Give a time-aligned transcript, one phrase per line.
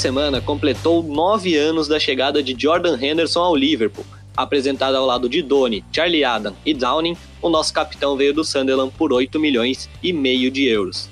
[0.00, 4.06] Semana, completou nove anos da chegada de Jordan Henderson ao Liverpool.
[4.34, 8.94] Apresentado ao lado de Doni, Charlie Adam e Downing, o nosso capitão veio do Sunderland
[8.96, 11.10] por 8 milhões e meio de euros.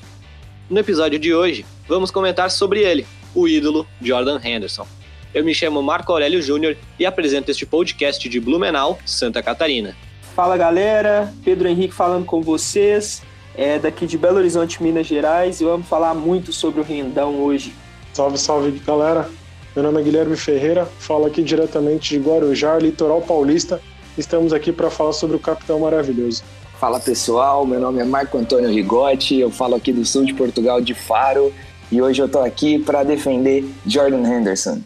[0.70, 4.86] No episódio de hoje, vamos comentar sobre ele, o ídolo Jordan Henderson.
[5.34, 9.94] Eu me chamo Marco Aurélio Júnior e apresento este podcast de Blumenau, Santa Catarina.
[10.34, 13.20] Fala galera, Pedro Henrique falando com vocês,
[13.54, 17.74] é daqui de Belo Horizonte, Minas Gerais, e vamos falar muito sobre o Rendão hoje.
[18.12, 19.28] Salve, salve galera.
[19.74, 23.80] Meu nome é Guilherme Ferreira, falo aqui diretamente de Guarujá, litoral paulista.
[24.16, 26.42] Estamos aqui para falar sobre o Capitão Maravilhoso.
[26.80, 30.80] Fala pessoal, meu nome é Marco Antônio Rigotti, eu falo aqui do sul de Portugal,
[30.80, 31.52] de Faro,
[31.90, 34.80] e hoje eu estou aqui para defender Jordan Henderson.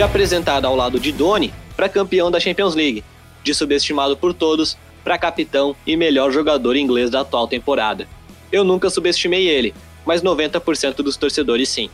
[0.00, 3.04] De apresentado ao lado de Doni para campeão da Champions League,
[3.44, 8.08] de subestimado por todos para capitão e melhor jogador inglês da atual temporada.
[8.50, 9.74] Eu nunca subestimei ele,
[10.06, 11.90] mas 90% dos torcedores sim.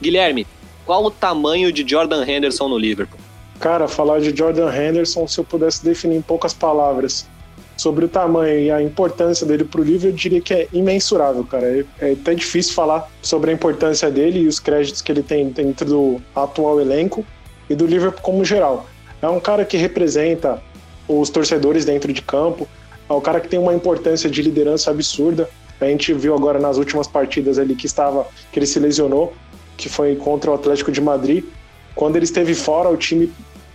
[0.00, 0.46] Guilherme,
[0.86, 3.18] qual o tamanho de Jordan Henderson no Liverpool?
[3.58, 7.26] Cara, falar de Jordan Henderson, se eu pudesse definir em poucas palavras
[7.76, 11.42] sobre o tamanho e a importância dele para o Liverpool, eu diria que é imensurável,
[11.42, 11.66] cara.
[11.66, 15.48] É, é até difícil falar sobre a importância dele e os créditos que ele tem
[15.48, 17.26] dentro do atual elenco,
[17.68, 18.86] e do Liverpool como geral.
[19.20, 20.62] É um cara que representa
[21.06, 22.68] os torcedores dentro de campo,
[23.08, 25.48] é um cara que tem uma importância de liderança absurda.
[25.80, 29.32] A gente viu agora nas últimas partidas ali que estava que ele se lesionou,
[29.76, 31.44] que foi contra o Atlético de Madrid.
[31.94, 33.32] Quando ele esteve fora, o time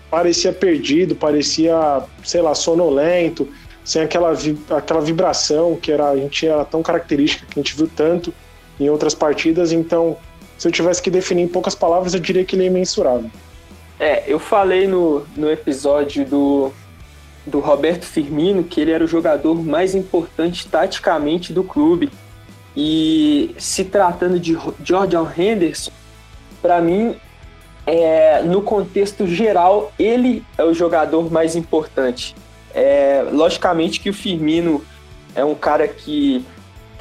[0.09, 3.48] parecia perdido, parecia, sei lá, sonolento,
[3.84, 4.34] sem aquela,
[4.78, 8.34] aquela vibração que era, a gente era tão característica, que a gente viu tanto
[8.80, 9.72] em outras partidas.
[9.72, 10.18] Então,
[10.58, 13.30] se eu tivesse que definir em poucas palavras, eu diria que ele é imensurável.
[14.00, 16.72] É, eu falei no, no episódio do,
[17.46, 22.09] do Roberto Firmino que ele era o jogador mais importante taticamente do clube.
[22.76, 25.92] E se tratando de Jordan Henderson,
[26.62, 27.16] para mim,
[27.86, 32.36] é, no contexto geral, ele é o jogador mais importante.
[32.74, 34.84] É, logicamente que o Firmino
[35.36, 36.44] é um cara que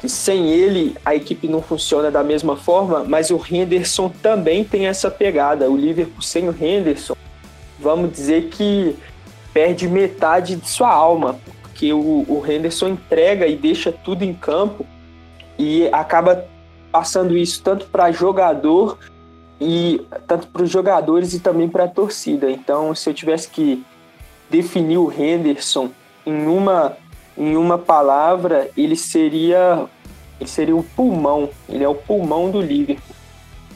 [0.03, 4.85] que sem ele a equipe não funciona da mesma forma, mas o Henderson também tem
[4.85, 5.71] essa pegada.
[5.71, 7.15] O Liverpool sem o Henderson,
[7.79, 8.97] vamos dizer que
[9.53, 14.85] perde metade de sua alma, porque o, o Henderson entrega e deixa tudo em campo
[15.57, 16.49] e acaba
[16.91, 18.97] passando isso tanto para jogador
[19.57, 22.51] e tanto para os jogadores e também para a torcida.
[22.51, 23.81] Então, se eu tivesse que
[24.49, 25.91] definir o Henderson
[26.25, 26.97] em uma
[27.37, 29.85] em uma palavra, ele seria
[30.39, 33.15] ele seria o pulmão, ele é o pulmão do Liverpool.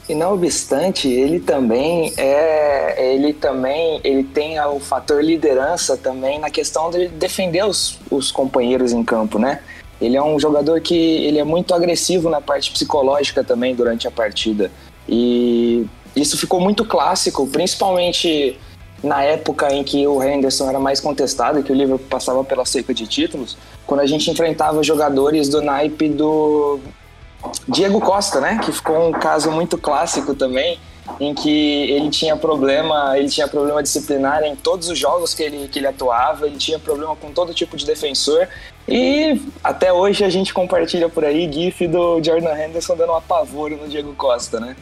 [0.08, 6.50] E não obstante, ele também é, ele também, ele tem o fator liderança também na
[6.50, 9.60] questão de defender os, os companheiros em campo, né?
[10.00, 14.10] Ele é um jogador que ele é muito agressivo na parte psicológica também durante a
[14.10, 14.70] partida.
[15.08, 18.58] E isso ficou muito clássico, principalmente
[19.02, 22.92] na época em que o Henderson era mais contestado que o Liverpool passava pela seca
[22.92, 26.80] de títulos, quando a gente enfrentava jogadores do naipe do
[27.68, 28.60] Diego Costa, né?
[28.64, 30.78] Que ficou um caso muito clássico também,
[31.20, 35.68] em que ele tinha problema, ele tinha problema disciplinar em todos os jogos que ele,
[35.68, 38.48] que ele atuava, ele tinha problema com todo tipo de defensor.
[38.86, 43.76] E até hoje a gente compartilha por aí GIF do Jordan Henderson dando um apavoro
[43.76, 44.76] no Diego Costa, né?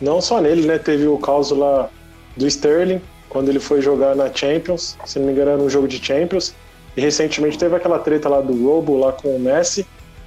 [0.00, 0.78] Não só nele, né?
[0.78, 1.88] Teve o caso lá
[2.36, 3.00] do Sterling,
[3.30, 6.52] quando ele foi jogar na Champions, se não me engano era um jogo de Champions,
[6.96, 9.86] e recentemente teve aquela treta lá do Robo lá com o Messi,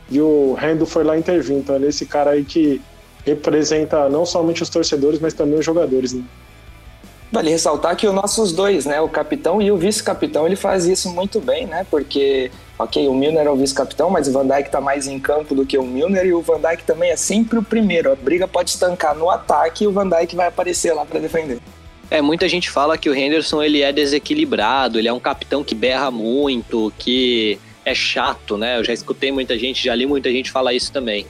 [0.10, 1.58] e o Rendo foi lá intervir.
[1.58, 2.82] Então ele é esse cara aí que
[3.26, 6.24] representa não somente os torcedores, mas também os jogadores, né?
[7.32, 11.10] Vale ressaltar que os nossos dois, né, o capitão e o vice-capitão, ele faz isso
[11.10, 11.86] muito bem, né?
[11.90, 15.56] Porque, ok, o Milner é o vice-capitão, mas o Van Dijk tá mais em campo
[15.56, 18.12] do que o Milner e o Van Dijk também é sempre o primeiro.
[18.12, 21.60] A briga pode estancar no ataque e o Van Dijk vai aparecer lá para defender.
[22.14, 25.74] É, muita gente fala que o Henderson ele é desequilibrado, ele é um capitão que
[25.74, 28.78] berra muito, que é chato, né?
[28.78, 31.26] Eu já escutei muita gente, já li muita gente falar isso também.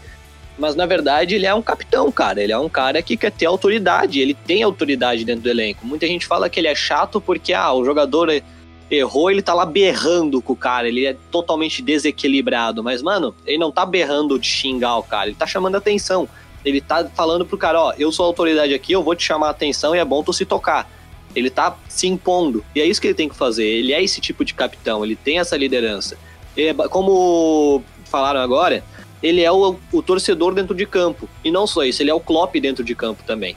[0.60, 2.44] Mas na verdade ele é um capitão, cara.
[2.44, 5.88] Ele é um cara que quer ter autoridade, ele tem autoridade dentro do elenco.
[5.88, 8.44] Muita gente fala que ele é chato porque ah, o jogador
[8.92, 12.84] errou, ele tá lá berrando com o cara, ele é totalmente desequilibrado.
[12.84, 16.28] Mas, mano, ele não tá berrando de xingar o cara, ele tá chamando atenção.
[16.64, 19.48] Ele tá falando pro cara, ó, eu sou a autoridade aqui, eu vou te chamar
[19.48, 20.90] a atenção e é bom tu se tocar.
[21.36, 22.64] Ele tá se impondo.
[22.76, 23.66] E é isso que ele tem que fazer.
[23.66, 26.18] Ele é esse tipo de capitão, ele tem essa liderança.
[26.56, 28.84] É, como falaram agora,
[29.22, 31.28] ele é o, o torcedor dentro de campo.
[31.44, 33.56] E não só isso, ele é o Klopp dentro de campo também.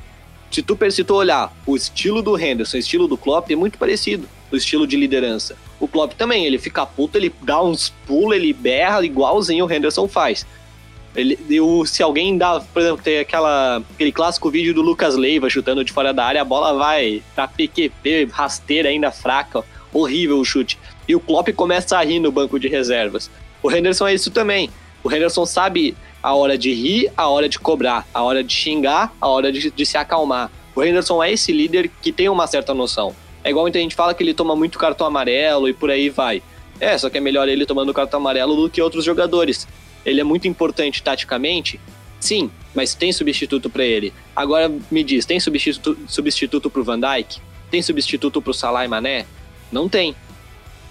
[0.51, 3.77] Se tu, se tu olhar o estilo do Henderson, o estilo do Klopp é muito
[3.77, 5.57] parecido, o estilo de liderança.
[5.79, 10.09] O Klopp também, ele fica puto, ele dá uns pulos, ele berra igualzinho o Henderson
[10.09, 10.47] faz.
[11.17, 15.49] Ele, eu, se alguém dá, por exemplo, tem aquela, aquele clássico vídeo do Lucas Leiva
[15.49, 20.45] chutando de fora da área, a bola vai pra PQP, rasteira ainda fraca, horrível o
[20.45, 20.79] chute.
[21.09, 23.31] E o Klopp começa a rir no banco de reservas.
[23.63, 24.69] O Henderson é isso também.
[25.03, 29.13] O Henderson sabe a hora de rir, a hora de cobrar, a hora de xingar,
[29.21, 30.51] a hora de, de se acalmar.
[30.75, 33.15] O Henderson é esse líder que tem uma certa noção.
[33.43, 36.43] É igual muita gente fala que ele toma muito cartão amarelo e por aí vai.
[36.79, 39.67] É, só que é melhor ele tomando cartão amarelo do que outros jogadores.
[40.07, 41.81] Ele é muito importante taticamente,
[42.21, 44.15] sim, mas tem substituto para ele.
[44.35, 47.41] Agora me diz, tem substituto, substituto pro Van Dijk?
[47.71, 49.27] Tem substituto pro Salah e Mané?
[49.73, 50.15] Não tem.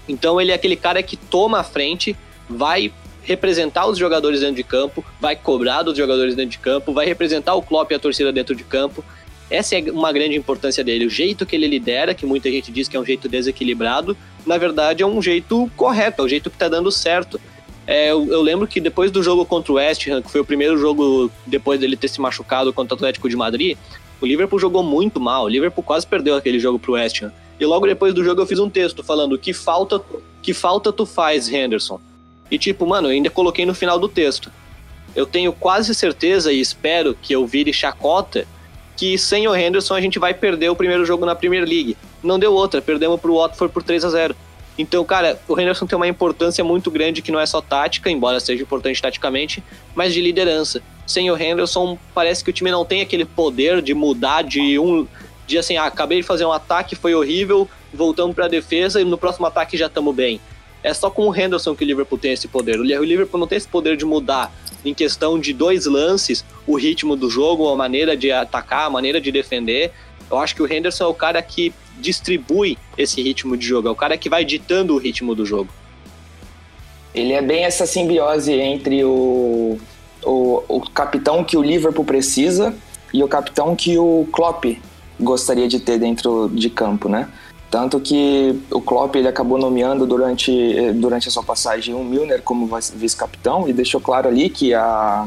[0.06, 2.14] Então ele é aquele cara que toma a frente,
[2.48, 2.92] vai
[3.22, 7.54] representar os jogadores dentro de campo, vai cobrar dos jogadores dentro de campo, vai representar
[7.54, 9.02] o Klopp e a torcida dentro de campo.
[9.50, 11.06] Essa é uma grande importância dele.
[11.06, 14.58] O jeito que ele lidera, que muita gente diz que é um jeito desequilibrado, na
[14.58, 17.40] verdade é um jeito correto, é o jeito que está dando certo.
[17.86, 20.44] É, eu, eu, lembro que depois do jogo contra o West Ham, que foi o
[20.44, 23.78] primeiro jogo depois dele ter se machucado contra o Atlético de Madrid,
[24.20, 25.44] o Liverpool jogou muito mal.
[25.44, 27.32] O Liverpool quase perdeu aquele jogo pro West Ham.
[27.60, 30.00] E logo depois do jogo eu fiz um texto falando que falta,
[30.42, 32.00] que falta tu faz, Henderson.
[32.50, 34.50] E tipo, mano, eu ainda coloquei no final do texto.
[35.14, 38.46] Eu tenho quase certeza e espero que eu vire chacota
[38.96, 41.96] que sem o Henderson a gente vai perder o primeiro jogo na Premier League.
[42.22, 44.36] Não deu outra, perdemos pro Watford por 3 a 0
[44.78, 48.38] Então, cara, o Henderson tem uma importância muito grande que não é só tática, embora
[48.40, 49.62] seja importante taticamente,
[49.94, 50.82] mas de liderança.
[51.06, 55.06] Sem o Henderson, parece que o time não tem aquele poder de mudar de um
[55.46, 59.04] de assim, ah, acabei de fazer um ataque, foi horrível, voltamos para a defesa e
[59.04, 60.40] no próximo ataque já estamos bem.
[60.82, 62.78] É só com o Henderson que o Liverpool tem esse poder.
[62.78, 64.52] O Liverpool não tem esse poder de mudar
[64.84, 69.20] em questão de dois lances o ritmo do jogo, a maneira de atacar, a maneira
[69.20, 69.92] de defender.
[70.30, 73.90] Eu acho que o Henderson é o cara que distribui esse ritmo de jogo, é
[73.90, 75.70] o cara que vai ditando o ritmo do jogo.
[77.14, 79.78] Ele é bem essa simbiose entre o,
[80.22, 82.74] o, o capitão que o Liverpool precisa
[83.12, 84.64] e o capitão que o Klopp
[85.18, 87.28] gostaria de ter dentro de campo, né?
[87.70, 92.68] Tanto que o Klopp ele acabou nomeando durante, durante a sua passagem o Milner como
[92.94, 95.26] vice-capitão e deixou claro ali que a,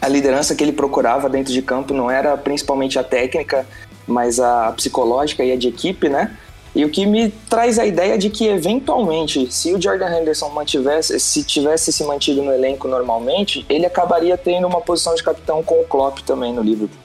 [0.00, 3.66] a liderança que ele procurava dentro de campo não era principalmente a técnica,
[4.06, 6.36] mas a psicológica e a de equipe, né?
[6.74, 11.20] E o que me traz a ideia de que, eventualmente, se o Jordan Henderson mantivesse,
[11.20, 15.80] se tivesse se mantido no elenco normalmente, ele acabaria tendo uma posição de capitão com
[15.80, 16.98] o Klopp também no Liverpool.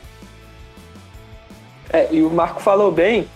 [1.92, 3.28] É, e o Marco falou bem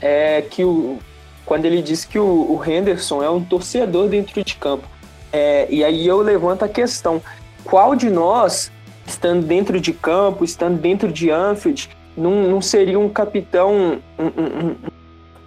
[0.00, 0.98] é, que o,
[1.44, 4.86] quando ele disse que o, o Henderson é um torcedor dentro de campo.
[5.32, 7.20] É, e aí eu levanto a questão:
[7.64, 8.70] qual de nós,
[9.06, 14.76] estando dentro de campo, estando dentro de Anfield, não, não seria um capitão, um, um,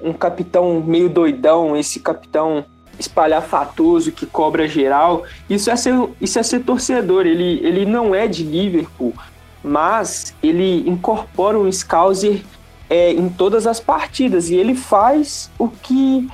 [0.10, 2.66] um capitão meio doidão, esse capitão
[3.00, 5.24] espalhafatoso que cobra geral?
[5.50, 7.26] Isso é ser, isso é ser torcedor.
[7.26, 9.14] Ele, ele não é de Liverpool,
[9.64, 12.42] mas ele incorpora um Scouser
[12.90, 16.28] é, em todas as partidas e ele faz o que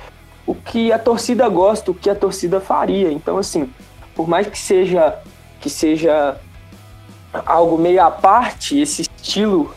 [0.46, 3.12] o que a torcida gosta, o que a torcida faria.
[3.12, 3.70] Então assim,
[4.16, 5.16] por mais que seja
[5.60, 6.36] que seja
[7.46, 9.72] algo meio à parte, esse estilo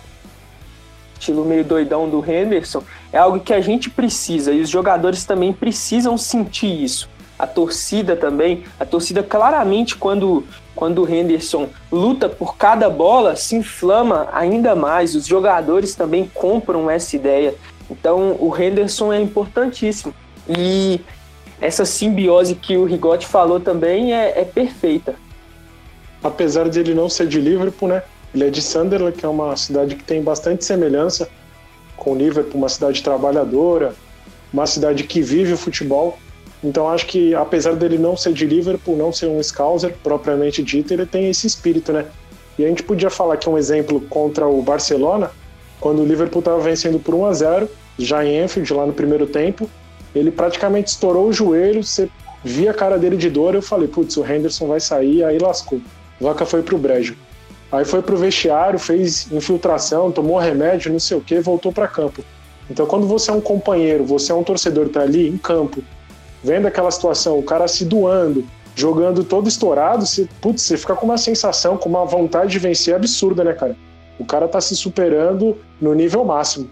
[1.24, 5.54] estilo meio doidão do Henderson, é algo que a gente precisa e os jogadores também
[5.54, 12.58] precisam sentir isso a torcida também, a torcida claramente quando quando o Henderson luta por
[12.58, 15.14] cada bola, se inflama ainda mais.
[15.14, 17.54] Os jogadores também compram essa ideia.
[17.92, 20.14] Então, o Henderson é importantíssimo.
[20.50, 21.00] E
[21.62, 25.14] essa simbiose que o Rigotti falou também é, é perfeita.
[26.24, 28.02] Apesar de ele não ser de Liverpool, né?
[28.34, 31.30] Ele é de Sunderland, que é uma cidade que tem bastante semelhança
[31.96, 33.94] com Liverpool, uma cidade trabalhadora,
[34.52, 36.18] uma cidade que vive o futebol.
[36.64, 40.94] Então acho que apesar dele não ser de Liverpool, não ser um Scouser propriamente dito,
[40.94, 42.06] ele tem esse espírito, né?
[42.58, 45.32] E a gente podia falar que um exemplo contra o Barcelona,
[45.80, 49.28] quando o Liverpool estava vencendo por 1 a 0, já em Enfield lá no primeiro
[49.28, 49.70] tempo,
[50.16, 52.08] ele praticamente estourou o joelho, você
[52.44, 55.82] via a cara dele de dor, eu falei, putz, o Henderson vai sair, aí lascou.
[56.22, 57.16] Vaca foi pro brejo.
[57.74, 62.24] Aí foi pro vestiário, fez infiltração, tomou remédio, não sei o que, voltou para campo.
[62.70, 65.84] Então, quando você é um companheiro, você é um torcedor, tá ali em campo,
[66.44, 71.08] vendo aquela situação, o cara se doando, jogando todo estourado, você, putz, você fica com
[71.08, 73.76] uma sensação, com uma vontade de vencer absurda, né, cara?
[74.20, 76.70] O cara tá se superando no nível máximo.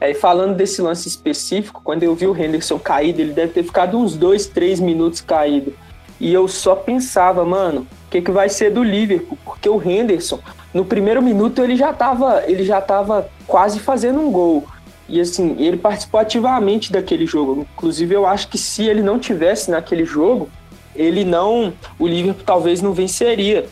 [0.00, 3.64] É, e falando desse lance específico, quando eu vi o Henderson caído, ele deve ter
[3.64, 5.74] ficado uns dois, três minutos caído.
[6.18, 9.38] e eu só pensava, mano, que, que vai ser do Liverpool?
[9.42, 10.38] Porque o Henderson,
[10.74, 14.66] no primeiro minuto, ele já estava ele já tava quase fazendo um gol.
[15.08, 17.66] E assim, ele participou ativamente daquele jogo.
[17.74, 20.48] Inclusive, eu acho que se ele não tivesse naquele jogo,
[20.94, 21.72] ele não.
[21.98, 23.66] O Liverpool talvez não venceria.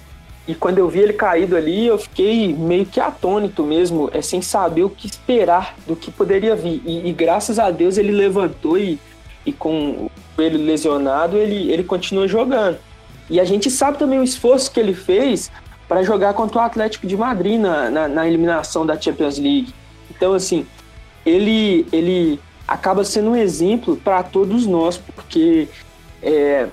[0.49, 4.43] E quando eu vi ele caído ali, eu fiquei meio que atônito mesmo, é, sem
[4.43, 6.83] saber o que esperar do que poderia vir.
[6.85, 8.99] E, e graças a Deus ele levantou e,
[9.47, 12.79] e com ele lesionado, ele, ele continua jogando.
[13.31, 15.51] E a gente sabe também o esforço que ele fez
[15.89, 19.73] para jogar contra o Atlético de Madrid na, na, na, eliminação da Champions League.
[20.11, 20.67] Então, assim,
[21.25, 25.69] ele, ele acaba sendo um exemplo para todos nós, porque
[26.23, 26.69] é,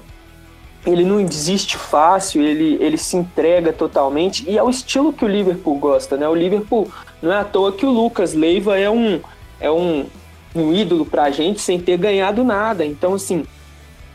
[0.85, 5.27] ele não desiste fácil, ele, ele se entrega totalmente, e é o estilo que o
[5.27, 6.27] Liverpool gosta, né?
[6.27, 6.89] O Liverpool,
[7.21, 9.19] não é à toa que o Lucas Leiva é um,
[9.59, 10.05] é um,
[10.55, 12.85] um ídolo pra gente sem ter ganhado nada.
[12.85, 13.45] Então, assim,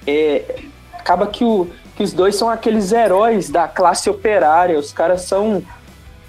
[0.06, 0.60] é,
[0.92, 4.78] acaba que, o, que os dois são aqueles heróis da classe operária.
[4.78, 5.62] Os caras são,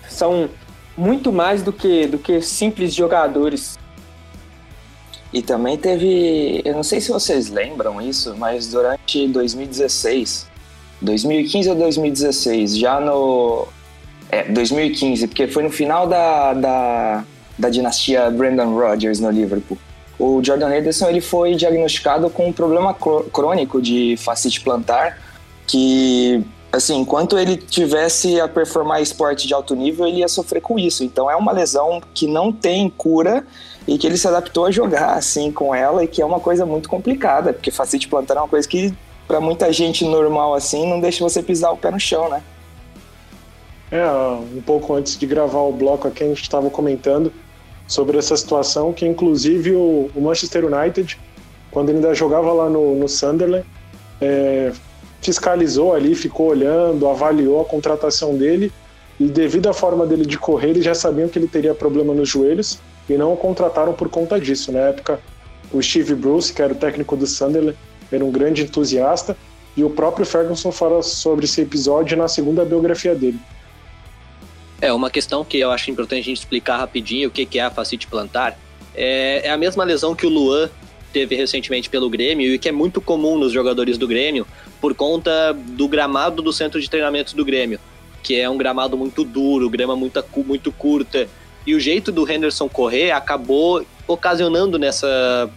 [0.09, 0.49] são
[0.97, 3.77] muito mais do que, do que simples jogadores.
[5.31, 10.47] E também teve, eu não sei se vocês lembram isso, mas durante 2016,
[11.01, 13.67] 2015 ou 2016, já no.
[14.29, 17.23] É, 2015, porque foi no final da, da,
[17.57, 19.77] da dinastia Brandon Rodgers no Liverpool
[20.23, 25.19] o Jordan Henderson ele foi diagnosticado com um problema crônico de fascite plantar,
[25.67, 30.79] que assim, enquanto ele tivesse a performar esporte de alto nível, ele ia sofrer com
[30.79, 31.03] isso.
[31.03, 33.45] Então é uma lesão que não tem cura
[33.87, 36.65] e que ele se adaptou a jogar assim com ela e que é uma coisa
[36.65, 38.91] muito complicada, porque fascite plantar é uma coisa que
[39.27, 42.41] para muita gente normal assim não deixa você pisar o pé no chão, né?
[43.91, 47.31] É, um pouco antes de gravar o bloco aqui a gente estava comentando
[47.87, 51.19] sobre essa situação, que inclusive o, Manchester United,
[51.69, 53.63] quando ele ainda jogava lá no, no Sunderland,
[54.19, 54.71] é,
[55.23, 58.71] fiscalizou ali, ficou olhando, avaliou a contratação dele
[59.19, 62.29] e devido à forma dele de correr, eles já sabiam que ele teria problema nos
[62.29, 64.71] joelhos e não o contrataram por conta disso.
[64.71, 65.19] Na época,
[65.71, 67.77] o Steve Bruce, que era o técnico do Sunderland,
[68.11, 69.35] era um grande entusiasta
[69.75, 73.39] e o próprio Ferguson fala sobre esse episódio na segunda biografia dele.
[74.81, 77.71] É, uma questão que eu acho importante a gente explicar rapidinho o que é a
[77.71, 78.57] fascite plantar.
[78.93, 80.69] É, é a mesma lesão que o Luan
[81.13, 84.47] teve recentemente pelo Grêmio e que é muito comum nos jogadores do Grêmio
[84.81, 87.79] por conta do gramado do centro de treinamento do Grêmio,
[88.23, 91.29] que é um gramado muito duro, grama muito, muito curta.
[91.65, 95.49] E o jeito do Henderson correr acabou ocasionando nessa,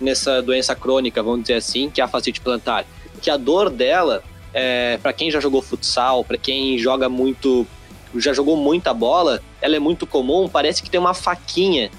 [0.00, 2.84] nessa doença crônica, vamos dizer assim, que é a fascite plantar.
[3.22, 7.66] Que a dor dela, é, para quem já jogou futsal, para quem joga muito
[8.16, 11.90] já jogou muita bola, ela é muito comum, parece que tem uma faquinha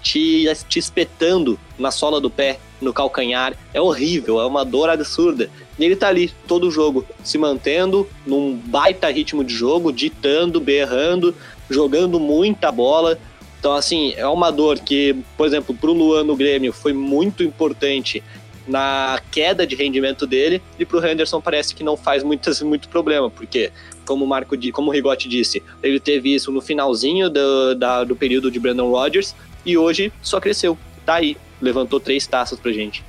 [0.00, 3.54] te, te espetando na sola do pé, no calcanhar.
[3.72, 5.50] É horrível, é uma dor absurda.
[5.78, 10.60] E ele tá ali todo o jogo, se mantendo num baita ritmo de jogo, ditando,
[10.60, 11.34] berrando,
[11.68, 13.18] jogando muita bola.
[13.58, 18.22] Então, assim, é uma dor que, por exemplo, pro Luan no Grêmio foi muito importante
[18.66, 23.30] na queda de rendimento dele e pro Henderson parece que não faz muitas, muito problema,
[23.30, 23.70] porque
[24.04, 28.16] como o Marco, como o Rigotti disse, ele teve isso no finalzinho do, da, do
[28.16, 30.78] período de Brandon Rodgers e hoje só cresceu.
[31.04, 33.04] Tá aí, levantou três taças pra gente.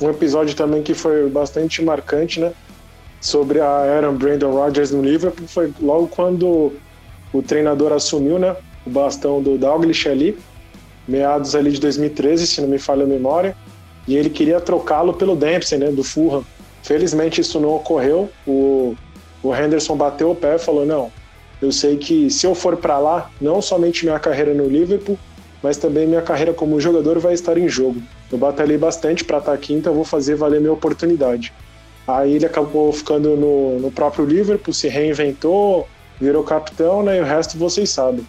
[0.00, 2.52] Um episódio também que foi bastante marcante, né?
[3.20, 6.72] Sobre a era Brandon Rodgers no Liverpool foi logo quando
[7.32, 8.54] o treinador assumiu, né?
[8.86, 10.38] O bastão do Dalglish ali,
[11.08, 13.56] meados ali de 2013, se não me falha a memória,
[14.06, 15.90] e ele queria trocá-lo pelo Dempsey, né?
[15.90, 16.44] Do Fulham.
[16.82, 18.30] Felizmente isso não ocorreu.
[18.46, 18.94] O
[19.46, 21.10] o Henderson bateu o pé e falou: não,
[21.62, 25.18] eu sei que se eu for para lá, não somente minha carreira no Liverpool,
[25.62, 28.00] mas também minha carreira como jogador vai estar em jogo.
[28.30, 31.52] Eu batalhei bastante para estar aqui, então vou fazer valer minha oportunidade.
[32.06, 35.88] Aí ele acabou ficando no, no próprio Liverpool, se reinventou,
[36.20, 37.18] virou capitão, né?
[37.18, 38.26] E o resto vocês sabem.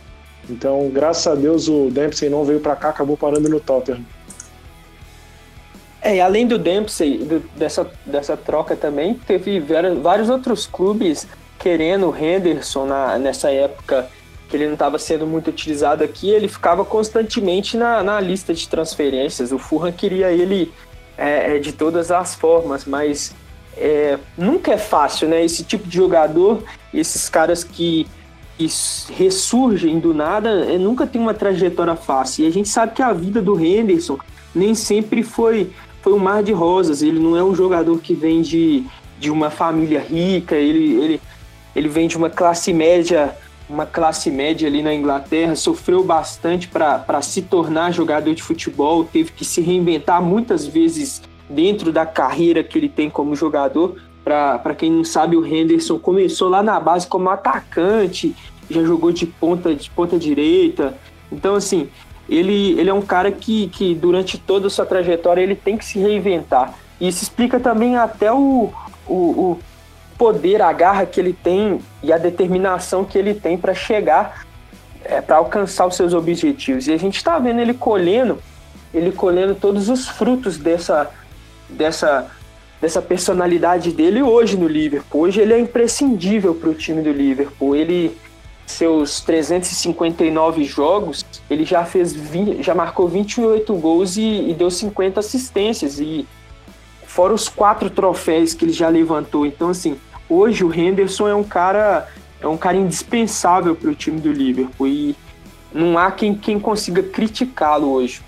[0.50, 4.04] Então, graças a Deus, o Dempsey não veio para cá, acabou parando no Tottenham.
[6.02, 11.28] É, e além do Dempsey, do, dessa, dessa troca também, teve vários outros clubes
[11.60, 14.08] querendo o Henderson na, nessa época
[14.48, 18.68] que ele não estava sendo muito utilizado aqui, ele ficava constantemente na, na lista de
[18.68, 19.52] transferências.
[19.52, 20.72] O Fulham queria ele
[21.18, 23.36] é, é de todas as formas, mas
[23.76, 25.44] é, nunca é fácil, né?
[25.44, 26.64] Esse tipo de jogador,
[26.94, 28.08] esses caras que,
[28.58, 28.68] que
[29.14, 32.46] ressurgem do nada, é, nunca tem uma trajetória fácil.
[32.46, 34.18] E a gente sabe que a vida do Henderson
[34.56, 35.70] nem sempre foi
[36.02, 37.02] foi um mar de rosas.
[37.02, 38.86] Ele não é um jogador que vem de,
[39.20, 41.22] de uma família rica, ele, ele,
[41.76, 43.36] ele vem de uma classe média,
[43.70, 49.32] uma classe média ali na Inglaterra, sofreu bastante para se tornar jogador de futebol, teve
[49.32, 53.98] que se reinventar muitas vezes dentro da carreira que ele tem como jogador.
[54.24, 58.36] Para quem não sabe, o Henderson começou lá na base como atacante,
[58.70, 60.98] já jogou de ponta de ponta direita.
[61.32, 61.90] Então, assim,
[62.30, 65.86] ele, ele é um cara que, que durante toda a sua trajetória ele tem que
[65.86, 66.74] se reinventar.
[67.00, 68.72] E isso explica também até o,
[69.08, 69.60] o, o
[70.18, 74.46] poder, a garra que ele tem e a determinação que ele tem para chegar,
[75.04, 76.88] é, para alcançar os seus objetivos.
[76.88, 78.40] E a gente está vendo ele colhendo,
[78.94, 81.10] ele colhendo todos os frutos dessa,
[81.70, 82.30] dessa,
[82.82, 85.22] dessa personalidade dele hoje no Liverpool.
[85.22, 87.76] Hoje ele é imprescindível para o time do Liverpool.
[87.76, 88.18] Ele
[88.68, 95.22] seus 359 jogos, ele já fez 20, já marcou 28 gols e, e deu 50
[95.22, 96.28] assistências e
[97.06, 99.46] fora os quatro troféus que ele já levantou.
[99.46, 99.98] Então assim,
[100.30, 102.08] hoje o Henderson é um cara
[102.40, 105.16] é um cara indispensável para o time do Liverpool e
[105.74, 108.22] não há quem, quem consiga criticá-lo hoje.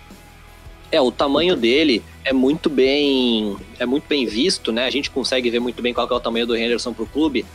[0.91, 4.85] É, o tamanho dele é muito bem é muito bem visto, né?
[4.85, 7.45] A gente consegue ver muito bem qual é o tamanho do Henderson para o clube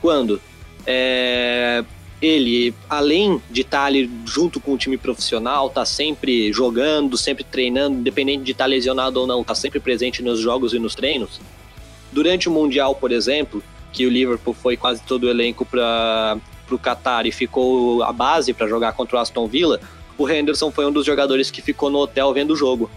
[0.00, 0.40] quando
[0.86, 1.84] é,
[2.20, 7.98] ele, além de estar ali junto com o time profissional, tá sempre jogando, sempre treinando,
[7.98, 11.40] independente de estar lesionado ou não, tá sempre presente nos jogos e nos treinos.
[12.12, 16.38] Durante o Mundial, por exemplo, que o Liverpool foi quase todo o elenco para
[16.70, 19.80] o Qatar e ficou a base para jogar contra o Aston Villa,
[20.16, 22.90] o Henderson foi um dos jogadores que ficou no hotel vendo o jogo,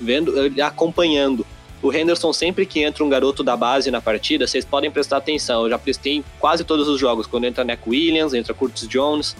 [0.00, 1.46] vendo, acompanhando.
[1.80, 5.62] O Henderson, sempre que entra um garoto da base na partida, vocês podem prestar atenção.
[5.62, 7.28] Eu já prestei em quase todos os jogos.
[7.28, 9.36] Quando entra Neck Williams, entra Curtis Jones.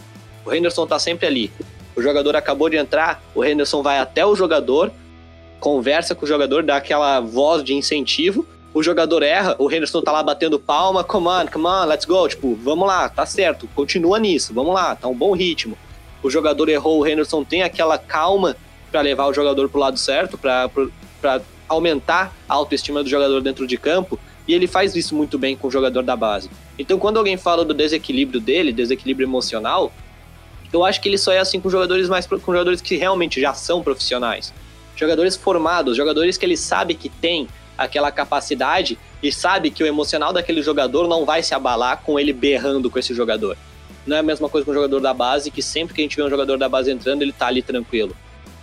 [0.46, 1.50] O Henderson tá sempre ali.
[1.96, 4.92] O jogador acabou de entrar, o Henderson vai até o jogador,
[5.58, 8.46] conversa com o jogador, dá aquela voz de incentivo.
[8.78, 12.28] O jogador erra, o Henderson tá lá batendo palma, come on, come on, let's go.
[12.28, 15.76] Tipo, vamos lá, tá certo, continua nisso, vamos lá, tá um bom ritmo.
[16.22, 18.56] O jogador errou, o Henderson tem aquela calma
[18.88, 20.70] para levar o jogador pro lado certo, para
[21.68, 25.66] aumentar a autoestima do jogador dentro de campo, e ele faz isso muito bem com
[25.66, 26.48] o jogador da base.
[26.78, 29.92] Então, quando alguém fala do desequilíbrio dele, desequilíbrio emocional,
[30.72, 33.52] eu acho que ele só é assim com jogadores mais com jogadores que realmente já
[33.54, 34.54] são profissionais.
[34.94, 40.32] Jogadores formados, jogadores que ele sabe que tem aquela capacidade e sabe que o emocional
[40.32, 43.56] daquele jogador não vai se abalar com ele berrando com esse jogador.
[44.04, 46.16] Não é a mesma coisa com o jogador da base, que sempre que a gente
[46.16, 48.16] vê um jogador da base entrando, ele tá ali tranquilo.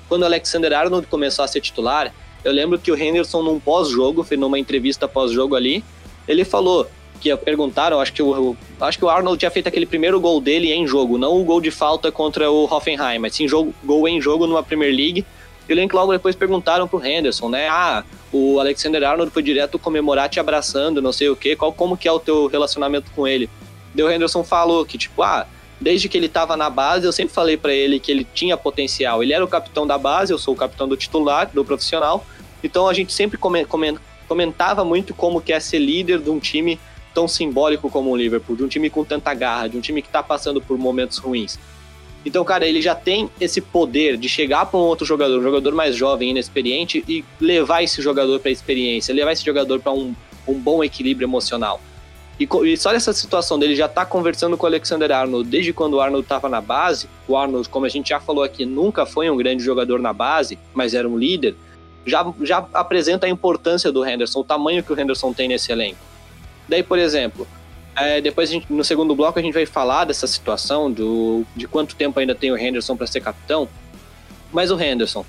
[0.10, 4.26] Quando o Alexander Arnold começou a ser titular, eu lembro que o Henderson, num pós-jogo,
[4.38, 5.84] numa entrevista pós-jogo ali,
[6.28, 6.88] ele falou
[7.20, 10.72] que perguntaram, acho que o acho que o Arnold tinha feito aquele primeiro gol dele
[10.72, 14.20] em jogo, não o gol de falta contra o Hoffenheim, mas sim jogo, gol em
[14.22, 15.26] jogo numa Premier League.
[15.68, 17.68] E eu lembro que logo depois perguntaram pro Henderson, né?
[17.68, 21.98] Ah, o Alexander Arnold foi direto comemorar te abraçando, não sei o quê, qual como
[21.98, 23.50] que é o teu relacionamento com ele?
[23.94, 25.48] Deu Henderson falou que tipo, ah,
[25.80, 29.24] desde que ele estava na base, eu sempre falei para ele que ele tinha potencial.
[29.24, 32.26] Ele era o capitão da base, eu sou o capitão do titular, do profissional,
[32.64, 33.38] então a gente sempre
[34.28, 36.80] comentava muito como que é ser líder de um time
[37.14, 40.10] tão simbólico como o Liverpool, de um time com tanta garra, de um time que
[40.10, 41.58] está passando por momentos ruins.
[42.26, 45.74] Então, cara, ele já tem esse poder de chegar para um outro jogador, um jogador
[45.74, 50.16] mais jovem, inexperiente, e levar esse jogador para a experiência, levar esse jogador para um,
[50.48, 51.80] um bom equilíbrio emocional.
[52.40, 55.94] E, e só nessa situação dele já tá conversando com o Alexander Arnold desde quando
[55.94, 57.08] o Arnold estava na base.
[57.28, 60.58] O Arnold, como a gente já falou aqui, nunca foi um grande jogador na base,
[60.74, 61.56] mas era um líder
[62.06, 66.00] já, já apresenta a importância do Henderson, o tamanho que o Henderson tem nesse elenco.
[66.70, 67.48] Daí, por exemplo,
[67.96, 71.96] é, depois gente, no segundo bloco a gente vai falar dessa situação, do, de quanto
[71.96, 73.70] tempo ainda tem o Henderson para ser capitão.
[74.52, 75.26] Mas o Henderson,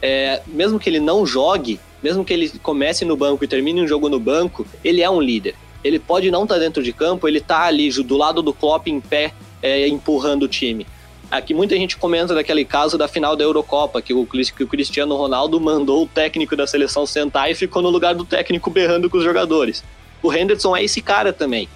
[0.00, 3.88] é, mesmo que ele não jogue, mesmo que ele comece no banco e termine um
[3.88, 5.54] jogo no banco, ele é um líder.
[5.84, 8.86] Ele pode não estar tá dentro de campo, ele está ali do lado do Klopp
[8.88, 10.86] em pé, é, empurrando o time.
[11.30, 15.14] Aqui muita gente comenta daquele caso da final da Eurocopa, que o, que o Cristiano
[15.14, 19.18] Ronaldo mandou o técnico da seleção sentar e ficou no lugar do técnico berrando com
[19.18, 19.84] os jogadores.
[20.22, 21.68] O Henderson é esse cara também.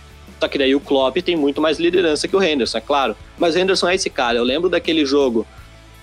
[0.42, 3.16] Só que daí o Klopp tem muito mais liderança que o Henderson, é claro.
[3.38, 4.38] Mas o Henderson é esse cara.
[4.38, 5.46] Eu lembro daquele jogo.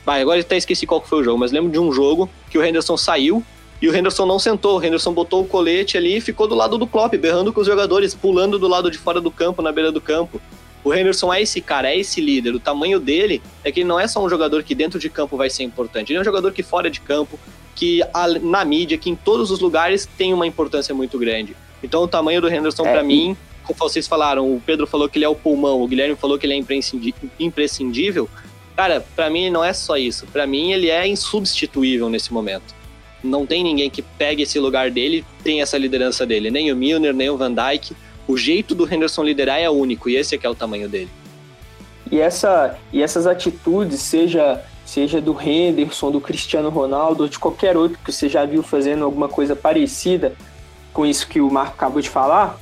[0.06, 2.64] Vai, agora até esqueci qual foi o jogo, mas lembro de um jogo que o
[2.64, 3.44] Henderson saiu
[3.82, 4.80] e o Henderson não sentou.
[4.80, 7.68] O Henderson botou o colete ali e ficou do lado do Klopp, berrando com os
[7.68, 10.40] jogadores, pulando do lado de fora do campo, na beira do campo.
[10.86, 12.56] O Henderson é esse cara, é esse líder.
[12.56, 15.36] O tamanho dele é que ele não é só um jogador que dentro de campo
[15.36, 16.14] vai ser importante.
[16.14, 17.38] Ele é um jogador que fora de campo,
[17.76, 18.00] que
[18.42, 21.58] na mídia, que em todos os lugares tem uma importância muito grande.
[21.84, 23.36] Então o tamanho do Henderson é, para mim,
[23.74, 26.54] vocês falaram, o Pedro falou que ele é o pulmão, o Guilherme falou que ele
[26.54, 28.30] é imprescindível.
[28.76, 30.26] Cara, para mim não é só isso.
[30.28, 32.74] Para mim ele é insubstituível nesse momento.
[33.24, 37.14] Não tem ninguém que pegue esse lugar dele, tem essa liderança dele, nem o Milner,
[37.14, 37.94] nem o Van Dijk
[38.30, 41.10] o jeito do Henderson liderar é único e esse é que é o tamanho dele.
[42.12, 47.78] E, essa, e essas atitudes, seja seja do Henderson, do Cristiano Ronaldo, ou de qualquer
[47.78, 50.34] outro que você já viu fazendo alguma coisa parecida
[50.92, 52.60] com isso que o Marco acabou de falar,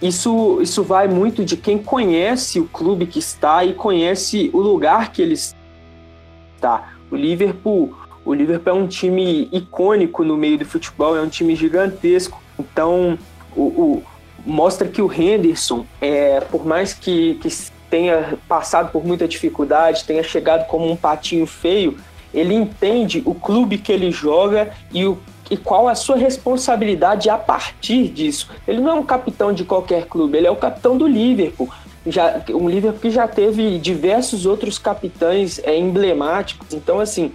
[0.00, 5.12] isso, isso vai muito de quem conhece o clube que está e conhece o lugar
[5.12, 6.92] que ele está.
[7.10, 11.54] O Liverpool, o Liverpool é um time icônico no meio do futebol, é um time
[11.54, 12.42] gigantesco.
[12.58, 13.18] Então,
[13.54, 14.02] o, o
[14.44, 17.48] mostra que o Henderson, é, por mais que, que
[17.90, 21.96] tenha passado por muita dificuldade, tenha chegado como um patinho feio,
[22.34, 25.18] ele entende o clube que ele joga e o
[25.50, 28.48] e qual a sua responsabilidade a partir disso.
[28.66, 31.68] Ele não é um capitão de qualquer clube, ele é o capitão do Liverpool.
[32.06, 36.72] Já, um Liverpool que já teve diversos outros capitães é, emblemáticos.
[36.72, 37.32] Então, assim,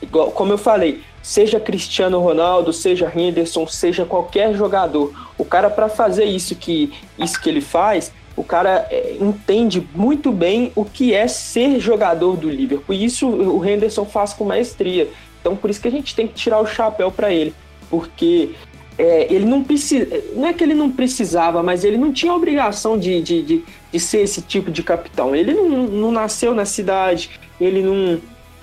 [0.00, 5.88] igual, como eu falei, seja Cristiano Ronaldo, seja Henderson, seja qualquer jogador, o cara para
[5.88, 11.14] fazer isso que isso que ele faz, o cara é, entende muito bem o que
[11.14, 12.94] é ser jogador do Liverpool.
[12.94, 15.08] E isso o Henderson faz com maestria.
[15.44, 17.54] Então por isso que a gente tem que tirar o chapéu para ele,
[17.90, 18.52] porque
[18.96, 22.98] é, ele não precisa, não é que ele não precisava, mas ele não tinha obrigação
[22.98, 25.36] de, de, de, de ser esse tipo de capitão.
[25.36, 27.28] Ele não, não nasceu na cidade,
[27.60, 28.18] ele não,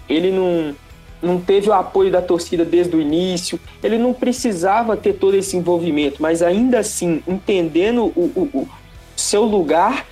[0.10, 0.76] ele não,
[1.22, 5.56] não teve o apoio da torcida desde o início, ele não precisava ter todo esse
[5.56, 8.70] envolvimento, mas ainda assim, entendendo o, o, o
[9.16, 10.08] seu lugar,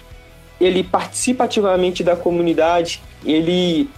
[0.62, 3.90] ele participa ativamente da comunidade, ele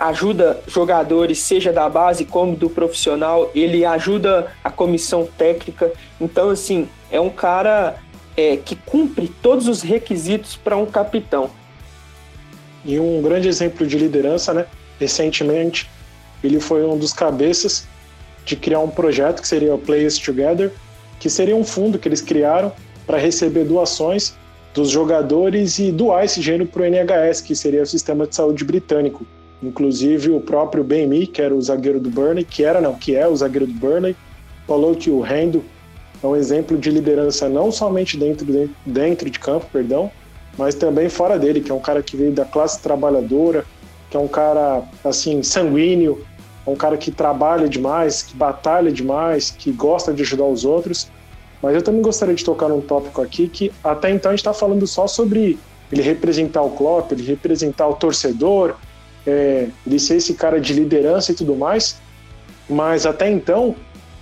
[0.00, 5.92] ajuda jogadores, seja da base como do profissional, ele ajuda a comissão técnica.
[6.18, 7.96] Então, assim, é um cara
[8.34, 11.50] é, que cumpre todos os requisitos para um capitão.
[12.82, 14.64] E um grande exemplo de liderança, né?
[14.98, 15.90] Recentemente,
[16.42, 17.86] ele foi um dos cabeças
[18.42, 20.72] de criar um projeto que seria o Players Together,
[21.18, 22.72] que seria um fundo que eles criaram
[23.06, 24.34] para receber doações
[24.72, 28.64] dos jogadores e doar esse dinheiro para o NHS, que seria o Sistema de Saúde
[28.64, 29.26] Britânico.
[29.62, 33.14] Inclusive o próprio Ben Mee, que era o zagueiro do Burnley, que era não, que
[33.14, 34.16] é o zagueiro do Burnley,
[34.66, 35.62] falou que o Rendo
[36.22, 40.10] é um exemplo de liderança não somente dentro de, dentro de campo, perdão,
[40.56, 43.64] mas também fora dele, que é um cara que veio da classe trabalhadora,
[44.10, 46.24] que é um cara assim sanguíneo,
[46.66, 51.08] é um cara que trabalha demais, que batalha demais, que gosta de ajudar os outros.
[51.62, 54.52] Mas eu também gostaria de tocar num tópico aqui que até então a gente está
[54.52, 55.58] falando só sobre
[55.92, 58.76] ele representar o Klopp, ele representar o torcedor,
[59.26, 62.00] é, de ser esse cara de liderança e tudo mais,
[62.68, 63.74] mas até então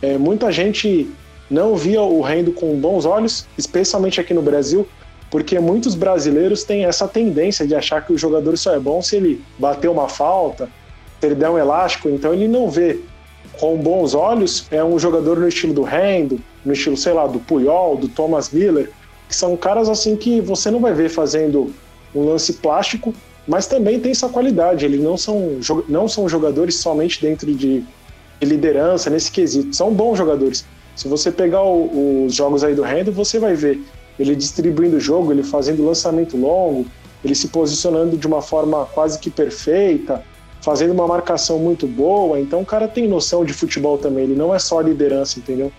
[0.03, 1.11] é, muita gente
[1.51, 4.87] não via o Rendo com bons olhos, especialmente aqui no Brasil,
[5.31, 9.17] porque muitos brasileiros têm essa tendência de achar que o jogador só é bom se
[9.17, 10.69] ele bater uma falta,
[11.21, 13.01] se ele der um elástico, então ele não vê
[13.59, 17.41] com bons olhos é um jogador no estilo do Rendo, no estilo, sei lá, do
[17.41, 18.91] Puyol, do Thomas Miller,
[19.29, 21.73] que são caras assim que você não vai ver fazendo
[22.15, 23.13] um lance plástico,
[23.49, 24.85] mas também tem sua qualidade.
[24.85, 25.59] Eles não são,
[25.89, 27.83] não são jogadores somente dentro de,
[28.41, 29.75] liderança nesse quesito.
[29.75, 30.65] São bons jogadores.
[30.95, 33.81] Se você pegar o, os jogos aí do Rendo, você vai ver
[34.19, 36.87] ele distribuindo o jogo, ele fazendo lançamento longo,
[37.25, 40.23] ele se posicionando de uma forma quase que perfeita,
[40.61, 42.39] fazendo uma marcação muito boa.
[42.39, 44.25] Então o cara tem noção de futebol também.
[44.25, 45.73] Ele não é só liderança, entendeu?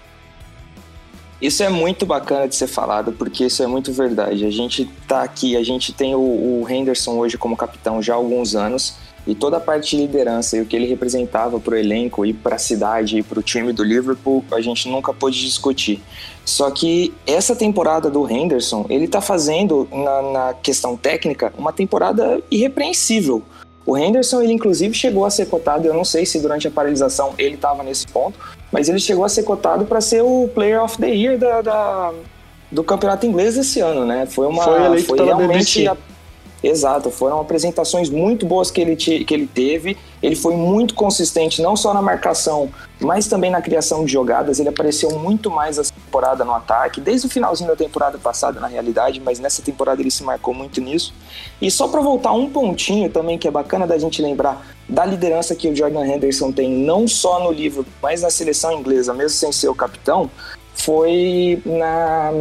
[1.42, 4.46] Isso é muito bacana de ser falado, porque isso é muito verdade.
[4.46, 8.18] A gente tá aqui, a gente tem o, o Henderson hoje como capitão já há
[8.18, 11.78] alguns anos, e toda a parte de liderança e o que ele representava para o
[11.78, 15.40] elenco e para a cidade e para o time do Liverpool, a gente nunca pôde
[15.40, 16.02] discutir.
[16.44, 22.42] Só que essa temporada do Henderson, ele está fazendo, na, na questão técnica, uma temporada
[22.50, 23.44] irrepreensível.
[23.86, 27.34] O Henderson, ele inclusive chegou a ser cotado, eu não sei se durante a paralisação
[27.38, 28.38] ele estava nesse ponto,
[28.72, 32.14] mas ele chegou a ser cotado para ser o Player of the Year da, da,
[32.72, 34.26] do campeonato inglês esse ano, né?
[34.26, 35.96] Foi uma foi, foi realmente a,
[36.62, 39.98] Exato, foram apresentações muito boas que ele, te, que ele teve.
[40.22, 44.60] Ele foi muito consistente, não só na marcação, mas também na criação de jogadas.
[44.60, 48.68] Ele apareceu muito mais essa temporada no ataque, desde o finalzinho da temporada passada, na
[48.68, 51.14] realidade, mas nessa temporada ele se marcou muito nisso.
[51.62, 55.56] E só para voltar um pontinho também, que é bacana da gente lembrar da liderança
[55.56, 59.52] que o Jordan Henderson tem, não só no livro, mas na seleção inglesa, mesmo sem
[59.52, 60.30] ser o capitão,
[60.74, 62.32] foi na,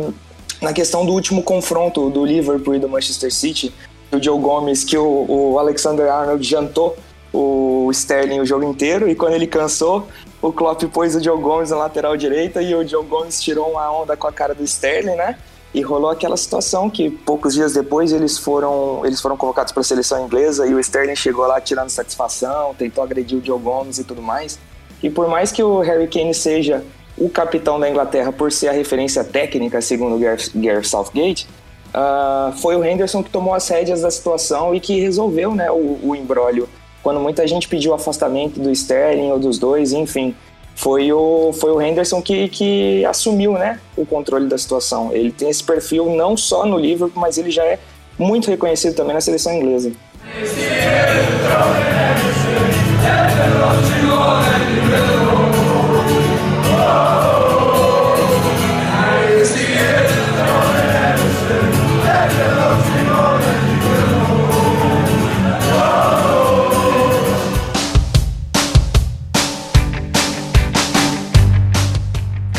[0.63, 3.73] na questão do último confronto do Liverpool e do Manchester City,
[4.11, 6.97] do Joe Gomes que o, o Alexander Arnold jantou
[7.33, 10.09] o Sterling o jogo inteiro e quando ele cansou,
[10.41, 13.91] o Klopp pôs o Joe Gomes na lateral direita e o Joe Gomes tirou uma
[13.93, 15.37] onda com a cara do Sterling, né?
[15.74, 19.85] E rolou aquela situação que poucos dias depois eles foram, eles foram convocados para a
[19.85, 24.04] seleção inglesa e o Sterling chegou lá tirando satisfação, tentou agredir o Joe Gomes e
[24.04, 24.59] tudo mais.
[25.02, 26.83] E por mais que o Harry Kane seja
[27.16, 31.46] o capitão da Inglaterra por ser a referência técnica, segundo o Gareth Southgate,
[31.88, 35.98] uh, foi o Henderson que tomou as rédeas da situação e que resolveu né, o,
[36.02, 36.68] o embrólio
[37.02, 40.35] quando muita gente pediu o afastamento do Sterling ou dos dois, enfim,
[40.79, 45.12] foi o, foi o Henderson que, que assumiu né, o controle da situação.
[45.12, 47.81] Ele tem esse perfil não só no Liverpool, mas ele já é
[48.17, 49.91] muito reconhecido também na seleção inglesa.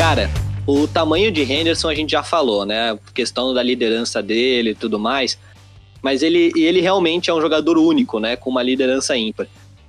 [0.09, 0.27] Cara,
[0.65, 2.97] o tamanho de Henderson a gente já falou, né?
[3.13, 5.37] Questão da liderança dele e tudo mais.
[6.01, 8.35] Mas ele, ele realmente é um jogador único, né?
[8.35, 9.45] Com uma liderança ímpar.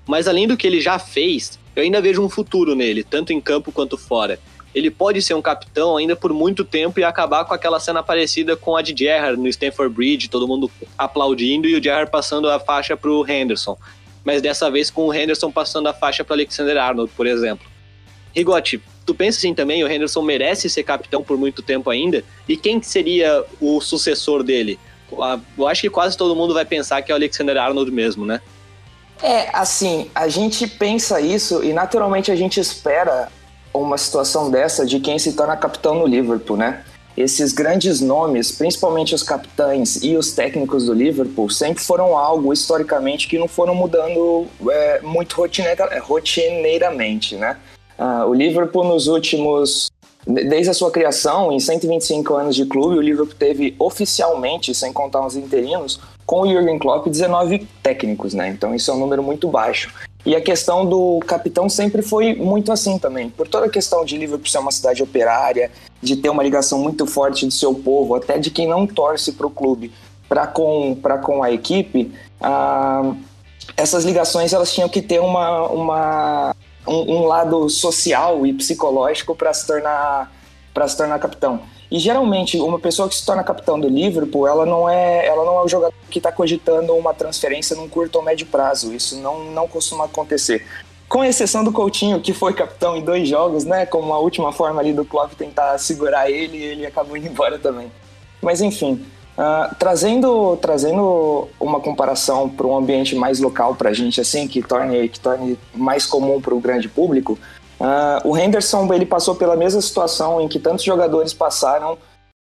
[0.07, 3.41] Mas além do que ele já fez, eu ainda vejo um futuro nele, tanto em
[3.41, 4.39] campo quanto fora.
[4.75, 8.55] Ele pode ser um capitão ainda por muito tempo e acabar com aquela cena parecida
[8.55, 12.61] com a de Gerrard no Stanford Bridge, todo mundo aplaudindo e o Gerrard passando a
[12.61, 13.75] faixa para o Henderson.
[14.23, 17.71] Mas dessa vez com o Henderson passando a faixa para Alexander Arnold, por exemplo.
[18.35, 22.25] Rigotti, tu pensa assim também, o Henderson merece ser capitão por muito tempo ainda?
[22.49, 24.79] E quem seria o sucessor dele?
[25.59, 28.41] Eu acho que quase todo mundo vai pensar que é o Alexander Arnold mesmo, né?
[29.23, 33.29] É, assim, a gente pensa isso e naturalmente a gente espera
[33.73, 36.85] uma situação dessa de quem se torna capitão no Liverpool, né?
[37.17, 43.29] Esses grandes nomes, principalmente os capitães e os técnicos do Liverpool, sempre foram algo historicamente
[43.29, 45.37] que não foram mudando é, muito
[46.03, 47.57] rotineiramente, né?
[48.01, 49.91] Uh, o Liverpool nos últimos
[50.27, 55.25] Desde a sua criação, em 125 anos de clube, o Liverpool teve oficialmente, sem contar
[55.25, 58.49] os interinos, com o Jürgen Klopp 19 técnicos, né?
[58.49, 59.91] Então isso é um número muito baixo.
[60.25, 63.31] E a questão do capitão sempre foi muito assim também.
[63.31, 65.71] Por toda a questão de Liverpool ser uma cidade operária,
[66.03, 69.47] de ter uma ligação muito forte do seu povo, até de quem não torce para
[69.47, 69.91] o clube,
[70.29, 73.15] para com, com a equipe, ah,
[73.77, 76.57] essas ligações elas tinham que ter uma, uma
[76.91, 80.33] um, um lado social e psicológico para se tornar
[80.73, 81.61] para se tornar capitão.
[81.91, 85.59] E geralmente uma pessoa que se torna capitão do Liverpool, ela não é, ela não
[85.59, 88.95] é o jogador que está cogitando uma transferência num curto ou médio prazo.
[88.95, 90.65] Isso não, não costuma acontecer.
[91.09, 93.85] Com exceção do Coutinho, que foi capitão em dois jogos, né?
[93.85, 97.59] Como uma última forma ali do Klopp tentar segurar ele, e ele acabou indo embora
[97.59, 97.91] também.
[98.41, 99.05] Mas enfim,
[99.41, 104.61] Uh, trazendo, trazendo uma comparação para um ambiente mais local para a gente, assim, que
[104.61, 107.39] torne, que torne mais comum para o grande público,
[107.81, 111.97] uh, o Henderson ele passou pela mesma situação em que tantos jogadores passaram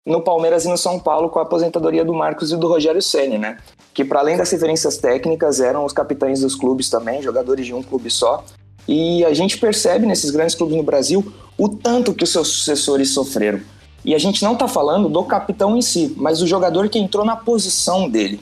[0.06, 3.38] no Palmeiras e no São Paulo com a aposentadoria do Marcos e do Rogério Ceni,
[3.38, 3.56] né?
[3.94, 7.82] Que para além das referências técnicas eram os capitães dos clubes também, jogadores de um
[7.82, 8.44] clube só.
[8.86, 13.14] E a gente percebe nesses grandes clubes no Brasil o tanto que os seus sucessores
[13.14, 13.60] sofreram.
[14.04, 17.24] E a gente não está falando do capitão em si, mas do jogador que entrou
[17.24, 18.40] na posição dele.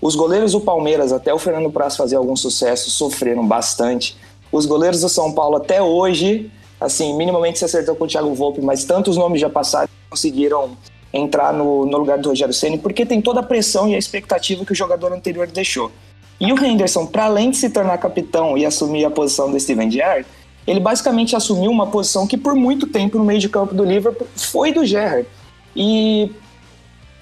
[0.00, 4.16] Os goleiros do Palmeiras, até o Fernando Praz fazer algum sucesso, sofreram bastante.
[4.50, 8.60] Os goleiros do São Paulo, até hoje, assim, minimamente se acertou com o Thiago Volpe,
[8.60, 10.76] mas tantos nomes já passaram conseguiram
[11.12, 14.64] entrar no, no lugar do Rogério Ceni porque tem toda a pressão e a expectativa
[14.64, 15.90] que o jogador anterior deixou.
[16.40, 19.90] E o Henderson, para além de se tornar capitão e assumir a posição do Steven
[19.90, 20.26] Gerrard,
[20.66, 24.26] ele basicamente assumiu uma posição que por muito tempo no meio de campo do Liverpool
[24.36, 25.26] foi do Gerrard.
[25.76, 26.30] E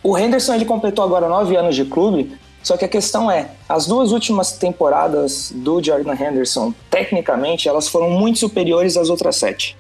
[0.03, 3.87] o Henderson ele completou agora nove anos de clube, só que a questão é, as
[3.87, 9.77] duas últimas temporadas do Jordan Henderson, tecnicamente, elas foram muito superiores às outras sete.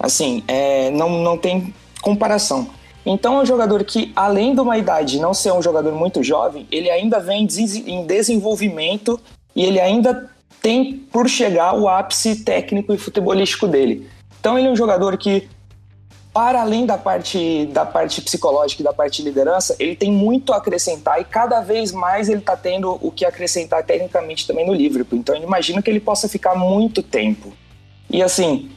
[0.00, 2.68] Assim, é, não, não tem comparação.
[3.04, 6.66] Então é um jogador que, além de uma idade não ser um jogador muito jovem,
[6.72, 7.46] ele ainda vem
[7.86, 9.20] em desenvolvimento
[9.54, 10.28] e ele ainda
[10.66, 14.10] tem por chegar o ápice técnico e futebolístico dele.
[14.40, 15.48] Então ele é um jogador que,
[16.34, 20.52] para além da parte, da parte psicológica e da parte de liderança, ele tem muito
[20.52, 24.74] a acrescentar e cada vez mais ele está tendo o que acrescentar tecnicamente também no
[24.74, 25.20] Liverpool.
[25.20, 27.52] Então eu imagino que ele possa ficar muito tempo.
[28.10, 28.68] E assim,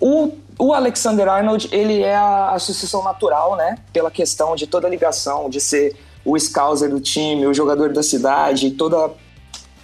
[0.00, 3.76] o, o Alexander Arnold, ele é a, a sucessão natural, né?
[3.92, 5.94] Pela questão de toda a ligação, de ser
[6.24, 9.10] o scouser do time, o jogador da cidade, toda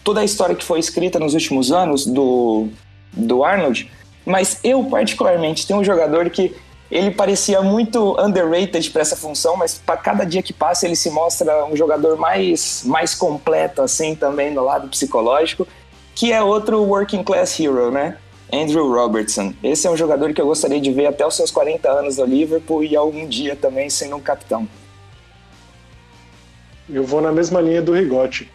[0.02, 2.68] toda a história que foi escrita nos últimos anos do,
[3.12, 3.90] do Arnold,
[4.24, 6.54] mas eu particularmente tenho um jogador que
[6.90, 11.10] ele parecia muito underrated para essa função, mas para cada dia que passa ele se
[11.10, 15.66] mostra um jogador mais, mais completo assim também no lado psicológico,
[16.14, 18.16] que é outro working class hero, né?
[18.50, 19.52] Andrew Robertson.
[19.62, 22.24] Esse é um jogador que eu gostaria de ver até os seus 40 anos no
[22.24, 24.66] Liverpool e algum dia também sendo um capitão.
[26.88, 28.50] Eu vou na mesma linha do Rigotti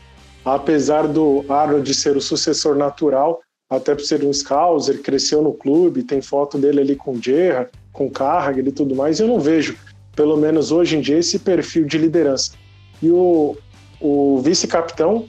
[0.45, 6.03] apesar do Arnold ser o sucessor natural, até por ser um Scouser, cresceu no clube,
[6.03, 9.77] tem foto dele ali com Gerra, com Carragher e tudo mais, eu não vejo,
[10.15, 12.53] pelo menos hoje em dia, esse perfil de liderança.
[13.01, 13.56] E o,
[13.99, 15.27] o vice-capitão,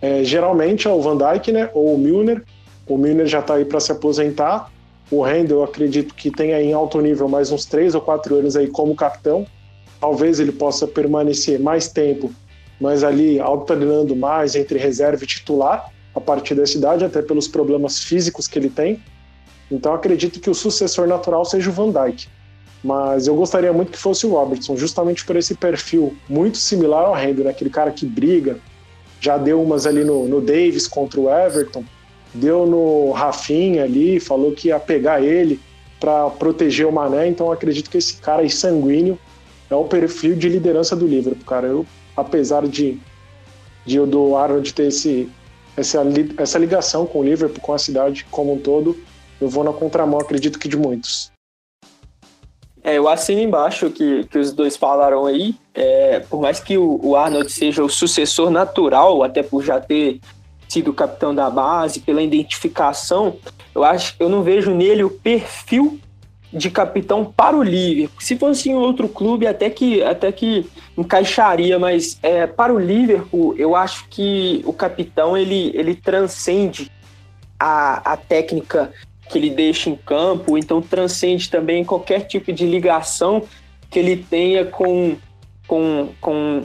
[0.00, 1.70] é, geralmente é o Van Dijk, né?
[1.72, 2.42] Ou o Milner.
[2.86, 4.70] O Milner já está aí para se aposentar.
[5.10, 8.68] O Randall, acredito que tenha em alto nível mais uns três ou quatro anos aí
[8.68, 9.46] como capitão.
[10.00, 12.30] Talvez ele possa permanecer mais tempo,
[12.80, 18.02] mas ali alternando mais entre reserva e titular a partir dessa idade, até pelos problemas
[18.02, 19.02] físicos que ele tem.
[19.70, 22.28] Então acredito que o sucessor natural seja o Van Dijk.
[22.82, 27.14] Mas eu gostaria muito que fosse o Robertson, justamente por esse perfil muito similar ao
[27.14, 27.50] Randall, né?
[27.50, 28.58] aquele cara que briga,
[29.20, 31.84] já deu umas ali no, no Davis contra o Everton,
[32.32, 35.60] deu no Rafinha ali, falou que ia pegar ele
[35.98, 39.18] para proteger o Mané, então acredito que esse cara aí sanguíneo
[39.68, 41.66] é o perfil de liderança do Liverpool, cara.
[41.66, 41.86] Eu,
[42.16, 42.98] apesar de,
[43.84, 45.28] de do Arnold ter esse,
[45.76, 46.02] essa,
[46.38, 48.96] essa ligação com o Liverpool, com a cidade como um todo,
[49.40, 51.30] eu vou na contramão, acredito que de muitos.
[52.82, 55.56] É, eu assino embaixo que, que os dois falaram aí.
[55.74, 60.20] É, por mais que o, o, Arnold seja o sucessor natural, até por já ter
[60.68, 63.36] sido capitão da base, pela identificação,
[63.74, 66.00] eu acho eu não vejo nele o perfil
[66.56, 68.20] de capitão para o Liverpool.
[68.20, 70.66] Se fosse em outro clube, até que, até que
[70.96, 76.90] encaixaria, mas é, para o Liverpool, eu acho que o capitão ele, ele transcende
[77.60, 78.92] a, a técnica
[79.28, 83.42] que ele deixa em campo, então transcende também qualquer tipo de ligação
[83.90, 85.16] que ele tenha com,
[85.66, 86.62] com, com,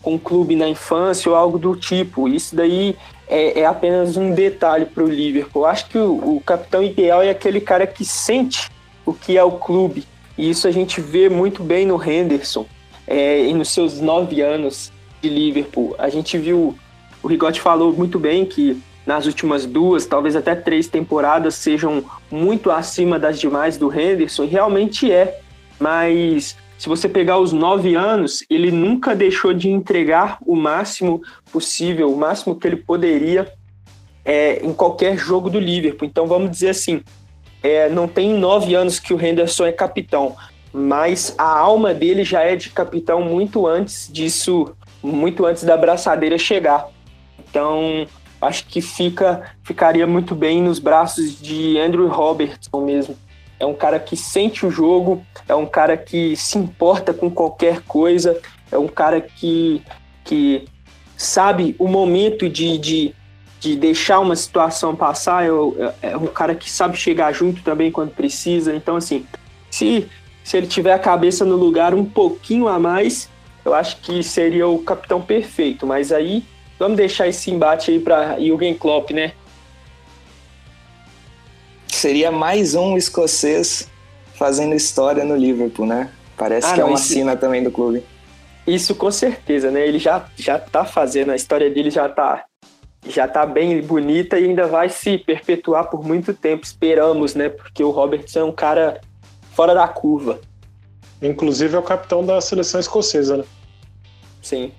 [0.00, 2.28] com um clube na infância ou algo do tipo.
[2.28, 2.96] Isso daí
[3.28, 5.62] é, é apenas um detalhe para o Liverpool.
[5.62, 8.70] Eu acho que o, o capitão ideal é aquele cara que sente
[9.04, 10.04] o que é o clube.
[10.36, 12.66] E isso a gente vê muito bem no Henderson
[13.06, 15.94] é, e nos seus nove anos de Liverpool.
[15.98, 16.76] A gente viu,
[17.22, 22.70] o Rigotti falou muito bem que nas últimas duas, talvez até três temporadas sejam muito
[22.70, 25.40] acima das demais do Henderson, e realmente é.
[25.78, 32.12] Mas se você pegar os nove anos, ele nunca deixou de entregar o máximo possível,
[32.12, 33.52] o máximo que ele poderia
[34.24, 36.08] é, em qualquer jogo do Liverpool.
[36.08, 37.02] Então vamos dizer assim,
[37.64, 40.36] é, não tem nove anos que o Henderson é capitão,
[40.70, 46.36] mas a alma dele já é de capitão muito antes disso, muito antes da braçadeira
[46.36, 46.86] chegar.
[47.38, 48.06] Então
[48.38, 53.16] acho que fica ficaria muito bem nos braços de Andrew Robertson mesmo.
[53.58, 57.80] É um cara que sente o jogo, é um cara que se importa com qualquer
[57.82, 58.38] coisa,
[58.70, 59.80] é um cara que,
[60.22, 60.66] que
[61.16, 63.14] sabe o momento de, de,
[63.68, 67.90] de deixar uma situação passar, é, é, é um cara que sabe chegar junto também
[67.90, 68.74] quando precisa.
[68.74, 69.26] Então, assim,
[69.70, 70.08] se,
[70.42, 73.28] se ele tiver a cabeça no lugar um pouquinho a mais,
[73.64, 75.86] eu acho que seria o capitão perfeito.
[75.86, 76.44] Mas aí
[76.78, 79.32] Vamos deixar esse embate aí para Jürgen Klopp, né?
[81.88, 83.88] Seria mais um escocês
[84.34, 86.10] fazendo história no Liverpool, né?
[86.36, 88.02] Parece ah, que é não, é uma isso, sina também do clube.
[88.66, 89.86] Isso com certeza, né?
[89.86, 92.44] Ele já, já tá fazendo, a história dele já tá,
[93.06, 97.48] já tá bem bonita e ainda vai se perpetuar por muito tempo, esperamos, né?
[97.48, 99.00] Porque o Robertson é um cara
[99.52, 100.40] fora da curva.
[101.20, 103.44] Inclusive é o capitão da seleção escocesa, né?
[104.42, 104.72] Sim.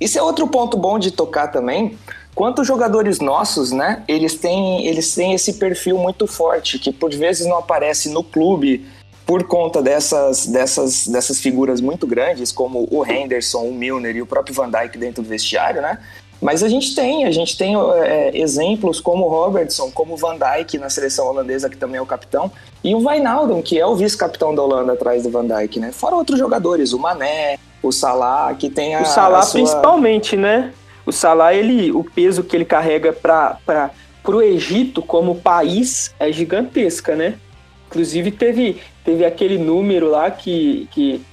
[0.00, 1.98] Isso é outro ponto bom de tocar também.
[2.34, 4.02] Quantos jogadores nossos, né?
[4.08, 8.84] Eles têm, eles têm esse perfil muito forte, que por vezes não aparece no clube
[9.24, 14.26] por conta dessas, dessas, dessas figuras muito grandes, como o Henderson, o Milner e o
[14.26, 15.98] próprio Van Dijk dentro do vestiário, né?
[16.44, 20.36] Mas a gente tem, a gente tem é, exemplos como o Robertson, como o Van
[20.36, 22.52] Dijk na seleção holandesa, que também é o capitão,
[22.84, 25.90] e o Wijnaldum, que é o vice-capitão da Holanda atrás do Van Dijk, né?
[25.90, 29.00] Fora outros jogadores, o Mané, o Salah, que tem a.
[29.00, 29.52] O Salah, a sua...
[29.58, 30.70] principalmente, né?
[31.06, 33.90] O Salah, ele, o peso que ele carrega para
[34.26, 37.36] o Egito como país é gigantesca, né?
[37.86, 41.24] Inclusive, teve, teve aquele número lá que, que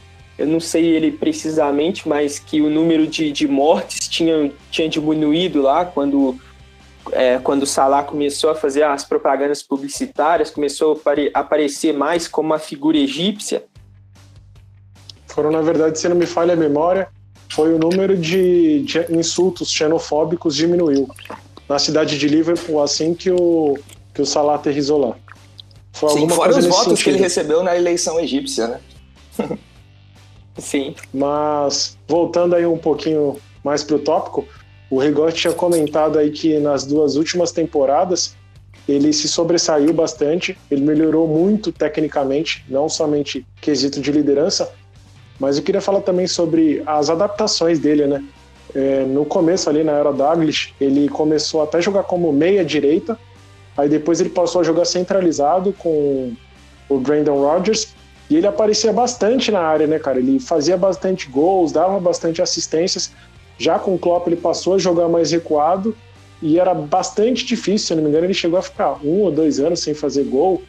[0.41, 5.61] eu não sei ele precisamente, mas que o número de, de mortes tinha, tinha diminuído
[5.61, 6.35] lá quando,
[7.11, 12.47] é, quando o Salah começou a fazer as propagandas publicitárias, começou a aparecer mais como
[12.49, 13.63] uma figura egípcia.
[15.27, 17.07] Foram, na verdade, se não me falha a memória,
[17.47, 21.07] foi o número de, de insultos xenofóbicos diminuiu
[21.69, 23.77] na cidade de Liverpool assim que o,
[24.13, 25.15] que o Salah aterrizou lá.
[25.93, 27.03] Foi Sim, fora os votos sentido.
[27.03, 28.79] que ele recebeu na eleição egípcia, né?
[30.57, 30.95] Sim.
[31.13, 34.45] Mas, voltando aí um pouquinho mais pro tópico,
[34.89, 38.35] o Rigotti tinha comentado aí que nas duas últimas temporadas
[38.87, 44.73] ele se sobressaiu bastante, ele melhorou muito tecnicamente, não somente quesito de liderança,
[45.39, 48.23] mas eu queria falar também sobre as adaptações dele, né?
[48.73, 53.17] É, no começo ali na era Douglas, ele começou até a jogar como meia direita,
[53.77, 56.33] aí depois ele passou a jogar centralizado com
[56.89, 57.93] o Brandon Rodgers
[58.31, 60.17] e ele aparecia bastante na área, né, cara?
[60.17, 63.11] Ele fazia bastante gols, dava bastante assistências,
[63.59, 65.93] Já com o Klopp ele passou a jogar mais recuado
[66.41, 69.59] e era bastante difícil, se não me engano, ele chegou a ficar um ou dois
[69.59, 70.63] anos sem fazer gol.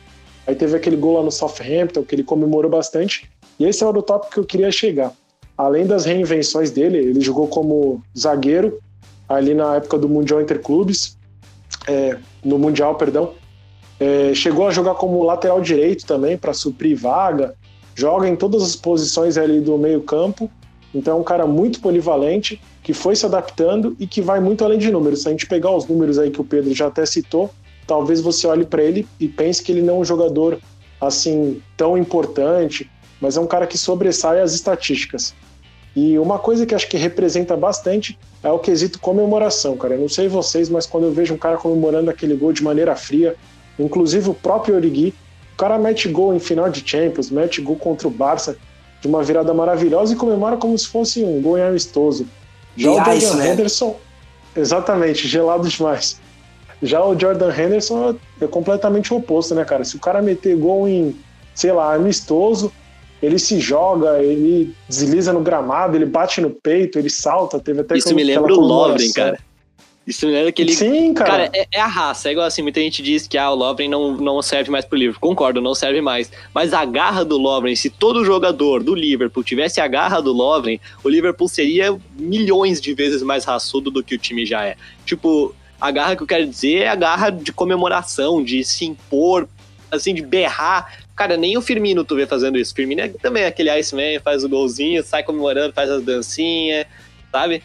[0.44, 3.30] Aí teve aquele gol lá no Southampton que ele comemorou bastante.
[3.60, 5.12] E esse era o tópico que eu queria chegar.
[5.56, 8.80] Além das reinvenções dele, ele jogou como zagueiro
[9.28, 11.16] ali na época do Mundial Interclubes,
[11.86, 13.34] é, no Mundial, perdão.
[14.02, 17.54] É, chegou a jogar como lateral direito também para suprir vaga.
[17.94, 20.50] Joga em todas as posições ali do meio campo.
[20.92, 24.76] Então é um cara muito polivalente que foi se adaptando e que vai muito além
[24.76, 25.22] de números.
[25.22, 27.48] Se a gente pegar os números aí que o Pedro já até citou,
[27.86, 30.58] talvez você olhe para ele e pense que ele não é um jogador
[31.00, 32.90] assim tão importante,
[33.20, 35.32] mas é um cara que sobressai as estatísticas.
[35.94, 39.94] E uma coisa que acho que representa bastante é o quesito comemoração, cara.
[39.94, 42.96] Eu não sei vocês, mas quando eu vejo um cara comemorando aquele gol de maneira
[42.96, 43.36] fria,
[43.78, 45.14] inclusive o próprio Origi,
[45.54, 48.56] o cara mete gol em final de Champions, mete gol contra o Barça
[49.00, 52.26] de uma virada maravilhosa e comemora como se fosse um gol amistoso.
[52.76, 53.52] Já o Jordan né?
[53.52, 53.96] Henderson,
[54.56, 56.20] exatamente, gelado demais.
[56.82, 59.84] Já o Jordan Henderson é completamente o oposto, né, cara?
[59.84, 61.16] Se o cara meter gol em,
[61.54, 62.72] sei lá, amistoso,
[63.22, 67.60] ele se joga, ele desliza no gramado, ele bate no peito, ele salta.
[67.60, 69.38] Teve até Isso me lembra o Lovren, cara.
[70.06, 70.72] Isso me lembra que ele.
[70.72, 71.30] Sim, cara.
[71.30, 72.28] Cara, é, é, a raça.
[72.28, 74.98] É igual assim, muita gente diz que ah, o Lovren não, não serve mais pro
[74.98, 75.30] Liverpool.
[75.30, 76.30] Concordo, não serve mais.
[76.52, 80.80] Mas a garra do Lovren, se todo jogador do Liverpool tivesse a garra do Lovren,
[81.04, 84.76] o Liverpool seria milhões de vezes mais raçudo do que o time já é.
[85.06, 89.48] Tipo, a garra que eu quero dizer é a garra de comemoração, de se impor,
[89.90, 90.98] assim, de berrar.
[91.14, 92.72] Cara, nem o Firmino tu vê fazendo isso.
[92.72, 96.86] O Firmino é também aquele Iceman, faz o golzinho, sai comemorando, faz as dancinhas,
[97.30, 97.62] sabe?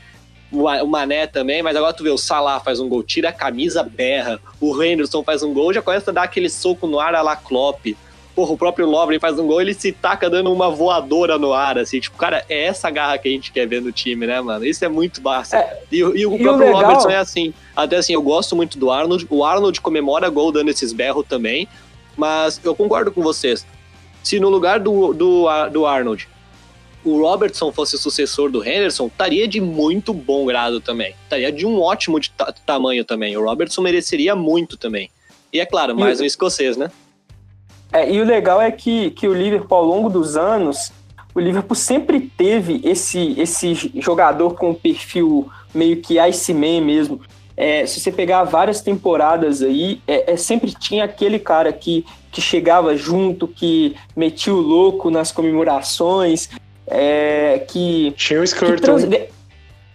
[0.52, 3.84] O Mané também, mas agora tu vê o Salah faz um gol, tira a camisa,
[3.84, 4.40] berra.
[4.62, 7.36] O Henderson faz um gol, já começa a dar aquele soco no ar a la
[7.36, 7.86] Klopp.
[8.34, 11.78] Porra, o próprio Lovren faz um gol, ele se taca dando uma voadora no ar,
[11.78, 12.00] assim.
[12.00, 14.64] Tipo, cara, é essa garra que a gente quer ver no time, né, mano?
[14.64, 15.58] Isso é muito massa.
[15.58, 17.54] É, e, e, o e próprio o Robertson é assim.
[17.76, 19.26] Até assim, eu gosto muito do Arnold.
[19.30, 21.68] O Arnold comemora gol dando esses berros também.
[22.16, 23.66] Mas eu concordo com vocês.
[24.24, 26.28] Se no lugar do, do, do Arnold
[27.04, 31.16] o Robertson fosse o sucessor do Henderson, estaria de muito bom grado também.
[31.24, 32.32] Estaria de um ótimo de
[32.66, 33.38] tamanho também.
[33.38, 35.10] O Robertson mereceria muito também.
[35.52, 36.92] E é claro, mais e, um escocês, né?
[37.92, 40.92] É, e o legal é que, que o Liverpool, ao longo dos anos,
[41.34, 47.22] o Liverpool sempre teve esse, esse jogador com perfil meio que Iceman mesmo.
[47.56, 52.42] É, se você pegar várias temporadas aí, é, é, sempre tinha aquele cara que, que
[52.42, 56.50] chegava junto, que metia o louco nas comemorações,
[56.88, 58.14] é, que.
[58.18, 58.80] Tinha o Skirtle.
[58.80, 59.04] Trans...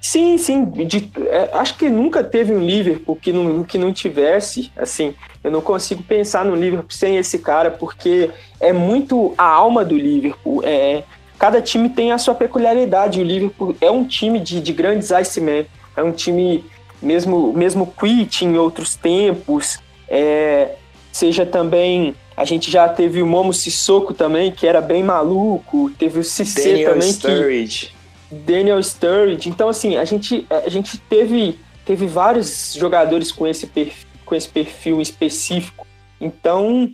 [0.01, 0.64] Sim, sim.
[0.64, 4.72] De, é, acho que nunca teve um Liverpool que não, que não tivesse.
[4.76, 8.30] Assim, eu não consigo pensar no Liverpool sem esse cara, porque
[8.61, 10.62] é muito a alma do Liverpool.
[10.64, 11.05] É,
[11.38, 13.20] cada time tem a sua peculiaridade.
[13.20, 15.66] O Liverpool é um time de, de grandes Iceman.
[15.97, 16.64] É um time
[17.03, 19.78] mesmo, mesmo quit em outros tempos,
[20.09, 20.76] é,
[21.11, 22.14] seja também.
[22.37, 26.70] A gente já teve o Momo Sissoko também, que era bem maluco, teve o Cissé
[26.70, 27.12] Daniel também.
[27.12, 27.95] Sturridge.
[28.28, 29.49] Que, Daniel Sturridge.
[29.49, 34.49] Então, assim, a gente, a gente teve, teve vários jogadores com esse perfil, com esse
[34.49, 35.87] perfil específico.
[36.20, 36.91] Então,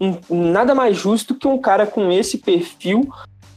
[0.00, 3.08] um, nada mais justo que um cara com esse perfil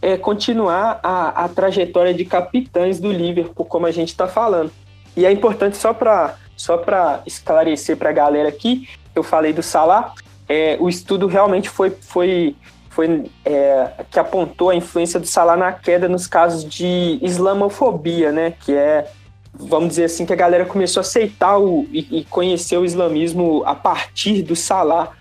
[0.01, 4.71] é, continuar a, a trajetória de capitães do Liverpool, como a gente está falando.
[5.15, 6.81] E é importante só para só
[7.25, 10.13] esclarecer para a galera aqui, eu falei do Salah,
[10.47, 12.55] é, o estudo realmente foi, foi,
[12.89, 18.53] foi é, que apontou a influência do Salah na queda nos casos de islamofobia, né?
[18.59, 19.09] Que é,
[19.53, 23.63] vamos dizer assim, que a galera começou a aceitar o, e, e conhecer o islamismo
[23.65, 25.11] a partir do Salah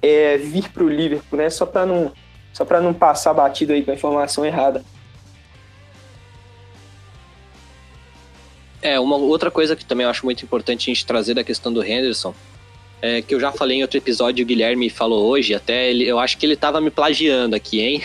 [0.00, 1.50] é, vir para o Liverpool, né?
[1.50, 2.12] Só para não,
[2.52, 4.82] só não passar batido aí com a informação errada.
[8.80, 11.72] É, uma outra coisa que também eu acho muito importante a gente trazer da questão
[11.72, 12.32] do Henderson,
[13.02, 16.18] é, que eu já falei em outro episódio, o Guilherme falou hoje, até ele, eu
[16.18, 18.02] acho que ele tava me plagiando aqui, hein?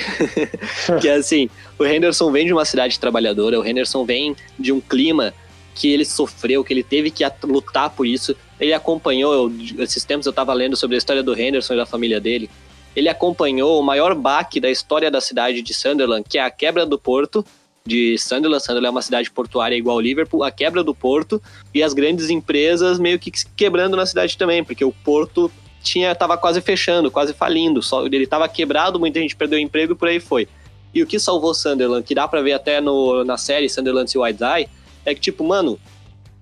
[1.01, 4.81] que é assim, o Henderson vem de uma cidade trabalhadora, o Henderson vem de um
[4.81, 5.33] clima
[5.73, 8.35] que ele sofreu, que ele teve que lutar por isso.
[8.59, 12.19] Ele acompanhou, esses tempos eu tava lendo sobre a história do Henderson e da família
[12.19, 12.49] dele.
[12.95, 16.85] Ele acompanhou o maior baque da história da cidade de Sunderland, que é a quebra
[16.85, 17.45] do porto,
[17.85, 18.63] de Sunderland.
[18.63, 21.41] Sunderland é uma cidade portuária igual Liverpool, a quebra do porto
[21.73, 25.51] e as grandes empresas meio que quebrando na cidade também, porque o porto
[25.81, 29.93] tinha tava quase fechando, quase falindo, só ele estava quebrado, muita gente perdeu o emprego
[29.93, 30.47] e por aí foi.
[30.93, 34.17] E o que salvou Sunderland, que dá para ver até no, na série Sunderland e
[34.17, 34.69] White Eye,
[35.05, 35.79] é que tipo, mano,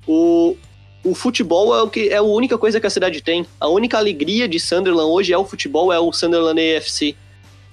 [0.08, 0.58] o,
[1.04, 3.46] o futebol é o que é a única coisa que a cidade tem.
[3.60, 7.16] A única alegria de Sunderland hoje é o futebol, é o Sunderland AFC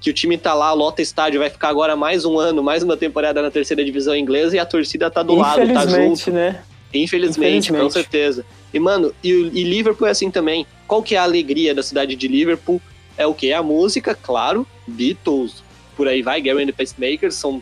[0.06, 2.96] que o time tá lá, lota estádio, vai ficar agora mais um ano, mais uma
[2.96, 6.30] temporada na terceira divisão inglesa e a torcida tá do lado, tá junto.
[6.30, 6.62] né?
[6.94, 8.46] Infelizmente, Infelizmente, com certeza.
[8.72, 10.64] E, mano, e, e Liverpool é assim também.
[10.86, 12.80] Qual que é a alegria da cidade de Liverpool?
[13.18, 13.50] É o que?
[13.50, 15.64] É a música, claro, Beatles,
[15.96, 17.60] por aí vai, Gary and the Pacemakers, são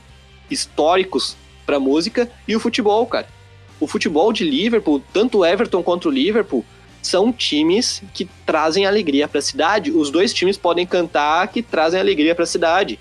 [0.51, 3.27] históricos pra música, e o futebol, cara.
[3.81, 6.63] O futebol de Liverpool, tanto o Everton quanto o Liverpool,
[7.07, 9.91] são times que trazem alegria para a cidade.
[9.91, 12.99] Os dois times podem cantar que trazem alegria para a cidade.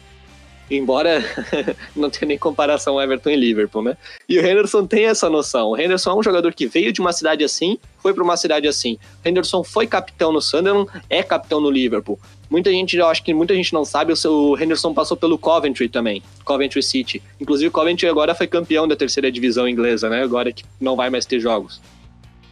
[0.69, 1.23] Embora
[1.95, 3.97] não tenha nem comparação Everton e Liverpool, né?
[4.27, 5.71] E o Henderson tem essa noção.
[5.71, 8.67] O Henderson é um jogador que veio de uma cidade assim, foi para uma cidade
[8.67, 8.97] assim.
[9.23, 12.19] O Henderson foi capitão no Sunderland, é capitão no Liverpool.
[12.49, 16.21] Muita gente, eu acho que muita gente não sabe, o Henderson passou pelo Coventry também,
[16.45, 17.21] Coventry City.
[17.39, 20.23] Inclusive o Coventry agora foi campeão da terceira divisão inglesa, né?
[20.23, 21.81] Agora que não vai mais ter jogos.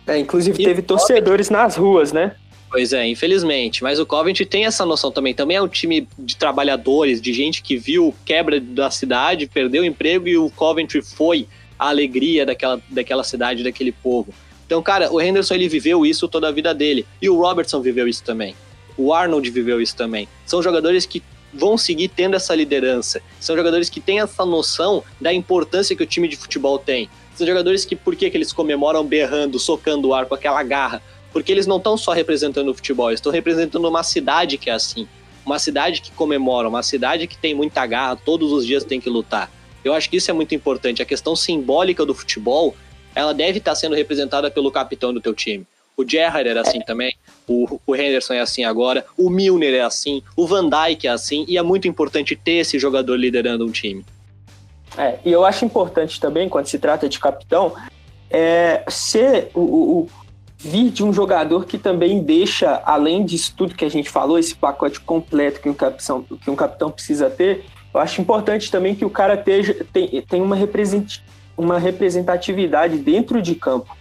[0.07, 2.35] É, inclusive e teve torcedores nas ruas, né?
[2.69, 3.83] Pois é, infelizmente.
[3.83, 5.33] Mas o Coventry tem essa noção também.
[5.33, 9.85] Também é um time de trabalhadores, de gente que viu quebra da cidade, perdeu o
[9.85, 11.47] emprego e o Coventry foi
[11.77, 14.33] a alegria daquela, daquela cidade, daquele povo.
[14.65, 17.05] Então, cara, o Henderson ele viveu isso toda a vida dele.
[17.21, 18.55] E o Robertson viveu isso também.
[18.95, 20.29] O Arnold viveu isso também.
[20.45, 21.21] São jogadores que
[21.53, 23.21] vão seguir tendo essa liderança.
[23.37, 27.09] São jogadores que têm essa noção da importância que o time de futebol tem.
[27.41, 31.01] São jogadores que, por que, que eles comemoram berrando, socando o ar com aquela garra?
[31.33, 35.07] Porque eles não estão só representando o futebol, estão representando uma cidade que é assim.
[35.43, 39.09] Uma cidade que comemora, uma cidade que tem muita garra, todos os dias tem que
[39.09, 39.51] lutar.
[39.83, 41.01] Eu acho que isso é muito importante.
[41.01, 42.75] A questão simbólica do futebol,
[43.15, 45.65] ela deve estar sendo representada pelo capitão do teu time.
[45.97, 47.15] O Gerrard era assim também,
[47.47, 51.43] o, o Henderson é assim agora, o Milner é assim, o Van Dijk é assim,
[51.47, 54.05] e é muito importante ter esse jogador liderando um time.
[54.97, 57.73] É, e eu acho importante também, quando se trata de capitão,
[58.29, 60.09] é ser o, o,
[60.57, 64.55] vir de um jogador que também deixa, além disso tudo que a gente falou, esse
[64.55, 69.03] pacote completo que um capitão, que um capitão precisa ter, eu acho importante também que
[69.03, 71.19] o cara tenha, tem, tem uma, represent,
[71.57, 73.97] uma representatividade dentro de campo.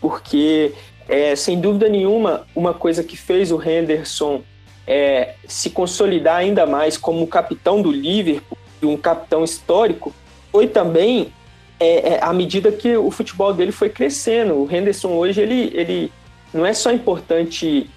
[0.00, 0.72] Porque,
[1.08, 4.42] é, sem dúvida nenhuma, uma coisa que fez o Henderson
[4.86, 10.12] é, se consolidar ainda mais como capitão do Liverpool, um capitão histórico,
[10.50, 11.32] foi também
[11.78, 14.54] é, é, à medida que o futebol dele foi crescendo.
[14.54, 16.12] O Henderson hoje ele, ele
[16.52, 17.88] não é só importante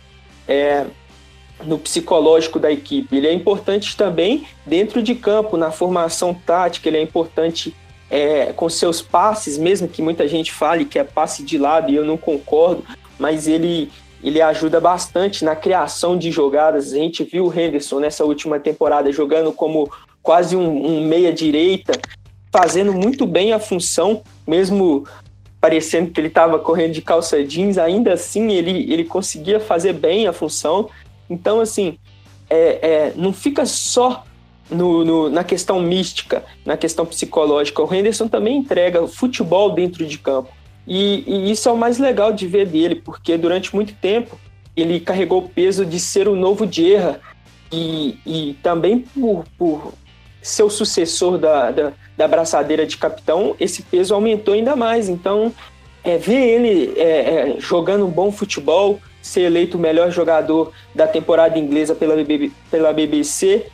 [0.47, 0.85] é,
[1.65, 6.97] no psicológico da equipe, ele é importante também dentro de campo, na formação tática, ele
[6.97, 7.75] é importante
[8.09, 11.95] é, com seus passes, mesmo que muita gente fale que é passe de lado e
[11.95, 12.83] eu não concordo,
[13.17, 13.91] mas ele,
[14.23, 16.93] ele ajuda bastante na criação de jogadas.
[16.93, 19.91] A gente viu o Henderson nessa última temporada jogando como
[20.21, 21.93] quase um, um meia-direita,
[22.53, 25.07] fazendo muito bem a função, mesmo
[25.59, 30.27] parecendo que ele estava correndo de calça jeans, ainda assim ele, ele conseguia fazer bem
[30.27, 30.87] a função.
[31.27, 31.97] Então, assim,
[32.47, 34.23] é, é não fica só
[34.69, 37.81] no, no, na questão mística, na questão psicológica.
[37.81, 40.51] O Henderson também entrega futebol dentro de campo.
[40.85, 44.37] E, e, isso é o mais legal de ver dele, porque durante muito tempo
[44.75, 47.19] ele carregou o peso de ser o novo Dierra.
[47.71, 49.93] E, e também por, por
[50.43, 55.09] ser o sucessor da, da, da braçadeira de capitão, esse peso aumentou ainda mais.
[55.09, 55.53] Então,
[56.03, 61.07] é, ver ele é, é, jogando um bom futebol, ser eleito o melhor jogador da
[61.07, 62.15] temporada inglesa pela,
[62.69, 63.65] pela BBC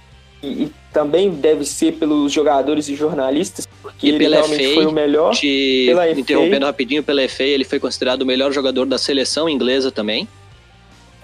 [0.44, 4.86] e, e também deve ser pelos jogadores e jornalistas, porque e ele realmente FA, foi
[4.86, 5.34] o melhor.
[5.34, 6.66] Te pela interrompendo FA.
[6.68, 10.28] rapidinho, pela FA, ele foi considerado o melhor jogador da seleção inglesa também.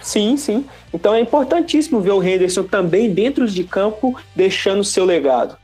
[0.05, 0.63] Sim, sim.
[0.93, 5.57] Então é importantíssimo ver o Henderson também dentro de campo deixando seu legado.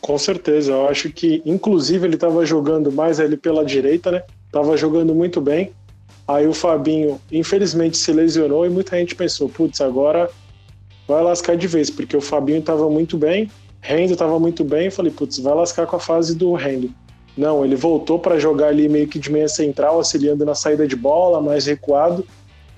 [0.00, 4.22] Com certeza, eu acho que inclusive ele estava jogando mais ali pela direita, né?
[4.52, 5.72] Tava jogando muito bem.
[6.26, 10.30] Aí o Fabinho, infelizmente, se lesionou e muita gente pensou, putz, agora
[11.08, 13.50] vai lascar de vez, porque o Fabinho estava muito bem,
[13.80, 16.94] Rendo estava muito bem, eu falei, putz, vai lascar com a fase do Rendo.
[17.36, 20.94] Não, ele voltou para jogar ali meio que de meia central, auxiliando na saída de
[20.94, 22.24] bola, mais recuado,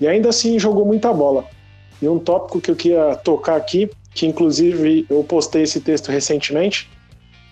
[0.03, 1.45] e ainda assim jogou muita bola.
[2.01, 6.89] E um tópico que eu queria tocar aqui, que inclusive eu postei esse texto recentemente,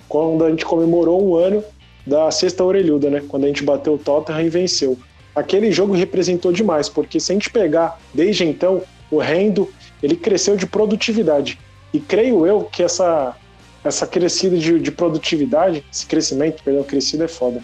[0.09, 1.63] quando a gente comemorou um ano
[2.05, 3.23] da sexta orelhuda, né?
[3.25, 4.97] Quando a gente bateu o Tottenham e venceu.
[5.33, 9.69] Aquele jogo representou demais, porque se a gente pegar desde então, o Rendo,
[10.03, 11.57] ele cresceu de produtividade.
[11.93, 13.33] E creio eu que essa,
[13.81, 17.63] essa crescida de, de produtividade, esse crescimento, perdão, crescido é foda.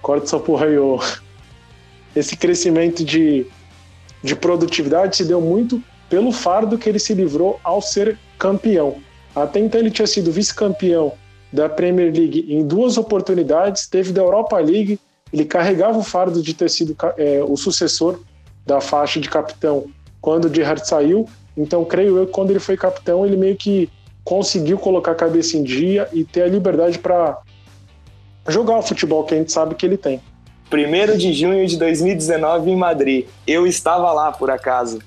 [0.00, 1.00] Corta essa porra aí, ô.
[2.14, 3.46] Esse crescimento de,
[4.22, 8.96] de produtividade se deu muito pelo fardo que ele se livrou ao ser campeão.
[9.34, 11.12] Até então ele tinha sido vice-campeão
[11.52, 14.98] da Premier League em duas oportunidades, teve da Europa League,
[15.32, 18.20] ele carregava o fardo de ter sido é, o sucessor
[18.66, 19.86] da faixa de capitão
[20.20, 21.28] quando o Gerrard saiu.
[21.56, 23.88] Então, creio eu que quando ele foi capitão, ele meio que
[24.24, 27.40] conseguiu colocar a cabeça em dia e ter a liberdade para
[28.48, 30.20] jogar o futebol que a gente sabe que ele tem.
[30.72, 33.26] 1 de junho de 2019 em Madrid.
[33.46, 35.00] Eu estava lá, por acaso.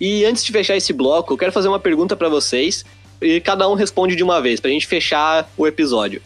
[0.00, 2.84] E antes de fechar esse bloco, eu quero fazer uma pergunta para vocês
[3.20, 6.22] e cada um responde de uma vez, pra gente fechar o episódio.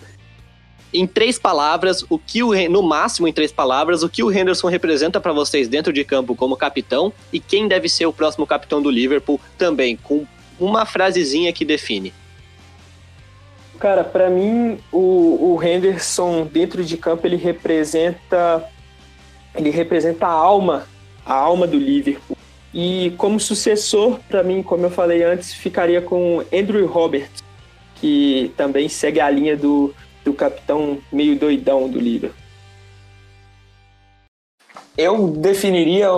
[0.92, 4.68] Em três palavras, o que o no máximo em três palavras, o que o Henderson
[4.68, 8.82] representa para vocês dentro de campo como capitão e quem deve ser o próximo capitão
[8.82, 10.26] do Liverpool também, com
[10.60, 12.12] uma frasezinha que define.
[13.82, 18.64] Cara, para mim o, o Henderson dentro de campo ele representa
[19.56, 20.86] ele representa a alma,
[21.26, 22.36] a alma do Liverpool.
[22.72, 27.42] E como sucessor, para mim, como eu falei antes, ficaria com Andrew Roberts,
[27.96, 29.92] que também segue a linha do,
[30.24, 32.38] do capitão meio doidão do Liverpool.
[34.96, 36.08] Eu definiria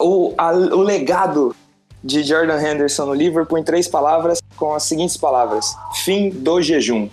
[0.00, 1.54] o, a, o legado
[2.02, 7.08] de Jordan Henderson no Liverpool em três palavras, com as seguintes palavras: fim do jejum.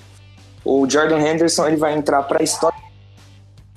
[0.64, 2.86] O Jordan Henderson ele vai entrar para a história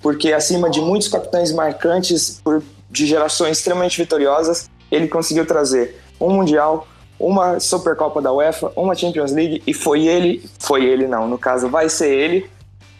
[0.00, 6.30] porque acima de muitos capitães marcantes por, de gerações extremamente vitoriosas, ele conseguiu trazer um
[6.30, 6.86] mundial,
[7.18, 11.68] uma Supercopa da UEFA, uma Champions League e foi ele, foi ele não, no caso
[11.68, 12.50] vai ser ele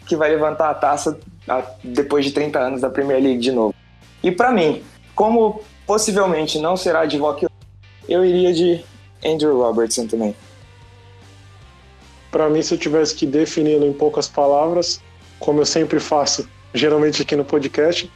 [0.05, 1.19] que vai levantar a taça
[1.83, 3.73] depois de 30 anos da Premier League de novo.
[4.23, 4.83] E para mim,
[5.15, 7.47] como possivelmente não será de Vogue,
[8.07, 8.83] eu iria de
[9.23, 10.35] Andrew Robertson também.
[12.31, 15.01] Para mim, se eu tivesse que defini-lo em poucas palavras,
[15.39, 18.11] como eu sempre faço, geralmente aqui no podcast,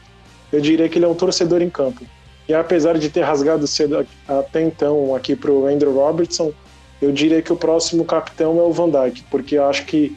[0.51, 2.05] eu diria que ele é um torcedor em campo.
[2.47, 6.53] E apesar de ter rasgado cedo até então aqui para o Andrew Robertson,
[7.01, 10.15] eu diria que o próximo capitão é o Van Dijk, porque eu acho que,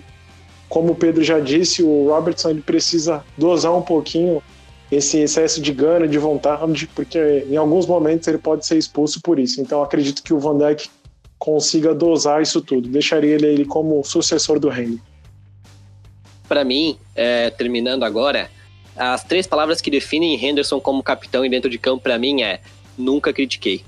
[0.68, 4.42] como o Pedro já disse, o Robertson ele precisa dosar um pouquinho
[4.90, 9.38] esse excesso de gana, de vontade, porque em alguns momentos ele pode ser expulso por
[9.38, 9.60] isso.
[9.60, 10.88] Então acredito que o Van Dijk
[11.38, 12.88] consiga dosar isso tudo.
[12.88, 15.00] Deixaria ele, ele como sucessor do Henry.
[16.48, 18.50] Para mim, é, terminando agora,
[18.96, 22.60] as três palavras que definem Henderson como capitão e dentro de campo para mim é
[22.96, 23.84] nunca critiquei.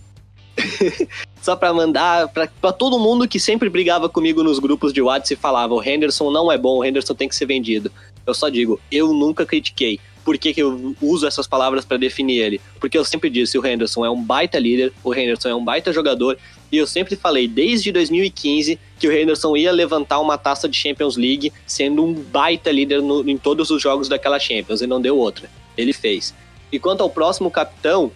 [1.40, 5.36] Só para mandar para todo mundo que sempre brigava comigo nos grupos de WhatsApp e
[5.36, 7.90] falava: o Henderson não é bom, o Henderson tem que ser vendido.
[8.26, 10.00] Eu só digo: eu nunca critiquei.
[10.24, 12.60] Por que, que eu uso essas palavras para definir ele?
[12.80, 15.92] Porque eu sempre disse: o Henderson é um baita líder, o Henderson é um baita
[15.92, 16.36] jogador,
[16.70, 21.16] e eu sempre falei, desde 2015, que o Henderson ia levantar uma taça de Champions
[21.16, 25.16] League, sendo um baita líder no, em todos os jogos daquela Champions, e não deu
[25.16, 25.50] outra.
[25.76, 26.34] Ele fez.
[26.70, 28.12] E quanto ao próximo capitão,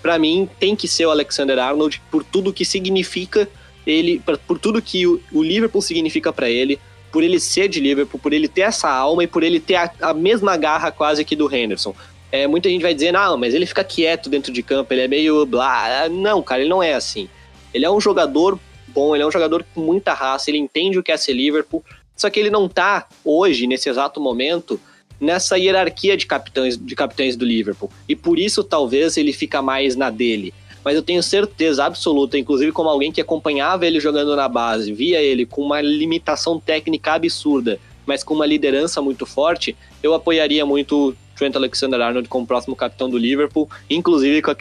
[0.00, 3.48] para mim tem que ser o Alexander Arnold, por tudo que significa
[3.86, 6.78] ele, por tudo que o, o Liverpool significa para ele,
[7.10, 9.90] por ele ser de Liverpool, por ele ter essa alma e por ele ter a,
[10.00, 11.94] a mesma garra quase que do Henderson.
[12.30, 15.08] É, muita gente vai dizer, não, mas ele fica quieto dentro de campo, ele é
[15.08, 16.08] meio blá.
[16.08, 17.28] Não, cara, ele não é assim.
[17.76, 18.58] Ele é um jogador
[18.88, 21.84] bom, ele é um jogador com muita raça, ele entende o que é ser Liverpool,
[22.16, 24.80] só que ele não tá hoje, nesse exato momento,
[25.20, 27.90] nessa hierarquia de capitães, de capitães do Liverpool.
[28.08, 30.54] E por isso talvez ele fica mais na dele.
[30.82, 35.20] Mas eu tenho certeza absoluta, inclusive como alguém que acompanhava ele jogando na base, via
[35.20, 41.14] ele com uma limitação técnica absurda, mas com uma liderança muito forte, eu apoiaria muito
[41.36, 44.56] Trent Alexander-Arnold como próximo capitão do Liverpool, inclusive com a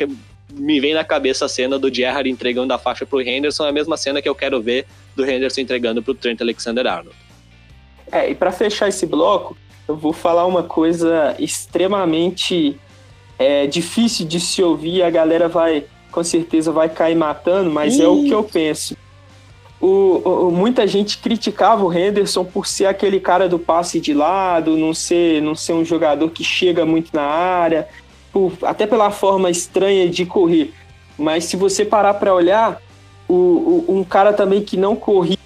[0.58, 3.74] me vem na cabeça a cena do Gerrard entregando a faixa pro Henderson, é a
[3.74, 4.86] mesma cena que eu quero ver
[5.16, 7.16] do Henderson entregando pro Trent Alexander-Arnold.
[8.12, 12.80] É, e para fechar esse bloco, eu vou falar uma coisa extremamente
[13.38, 18.04] é, difícil de se ouvir, a galera vai, com certeza, vai cair matando, mas Ih.
[18.04, 18.96] é o que eu penso.
[19.80, 24.78] O, o, muita gente criticava o Henderson por ser aquele cara do passe de lado,
[24.78, 27.88] não ser, não ser um jogador que chega muito na área,
[28.36, 30.74] por, até pela forma estranha de correr.
[31.18, 32.82] Mas se você parar para olhar,
[33.30, 35.38] o, o, um cara também que não corria,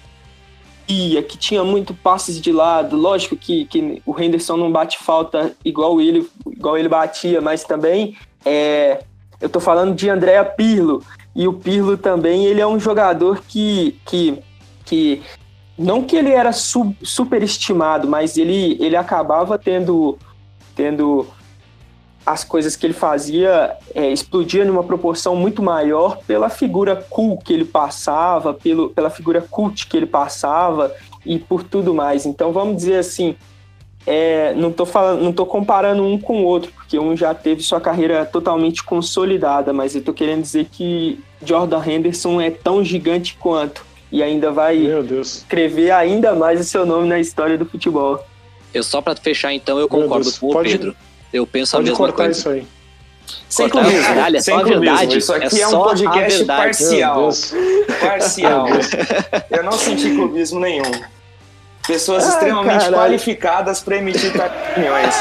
[0.88, 6.00] que tinha muito passes de lado, lógico que, que o Henderson não bate falta igual
[6.00, 9.04] ele, igual ele batia, mas também é,
[9.40, 11.00] eu tô falando de Andréa Pirlo,
[11.32, 14.36] e o Pirlo também, ele é um jogador que, que,
[14.84, 15.22] que
[15.78, 20.18] não que ele era sub, superestimado, mas ele, ele acabava tendo,
[20.74, 21.28] tendo
[22.24, 27.52] as coisas que ele fazia é, explodia numa proporção muito maior pela figura cool que
[27.52, 30.94] ele passava, pelo, pela figura cult que ele passava
[31.24, 32.26] e por tudo mais.
[32.26, 33.36] Então vamos dizer assim,
[34.06, 37.62] é, não estou falando, não tô comparando um com o outro, porque um já teve
[37.62, 43.36] sua carreira totalmente consolidada, mas eu estou querendo dizer que Jordan Henderson é tão gigante
[43.38, 48.24] quanto e ainda vai escrever ainda mais o seu nome na história do futebol.
[48.72, 50.70] Eu só para fechar então, eu concordo com o Pode...
[50.70, 50.96] Pedro.
[51.32, 52.30] Eu penso Pode a mesma coisa.
[52.30, 52.66] Isso aí.
[53.48, 55.88] Sem clubismo, caralho, é sem só a verdade, Isso aqui é é, um só a
[55.88, 56.62] podcast verdade.
[56.62, 57.30] parcial.
[58.00, 58.66] Parcial.
[59.50, 60.90] Eu não senti clubismo nenhum.
[61.86, 62.96] Pessoas Ai, extremamente caralho.
[62.96, 65.14] qualificadas para emitir opiniões.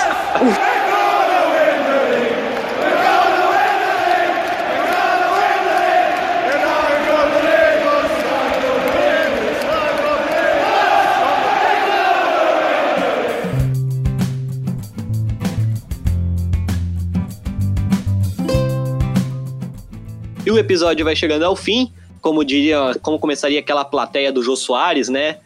[20.59, 21.91] O episódio vai chegando ao fim,
[22.21, 25.37] como diria, como começaria aquela plateia do Jô Soares, né?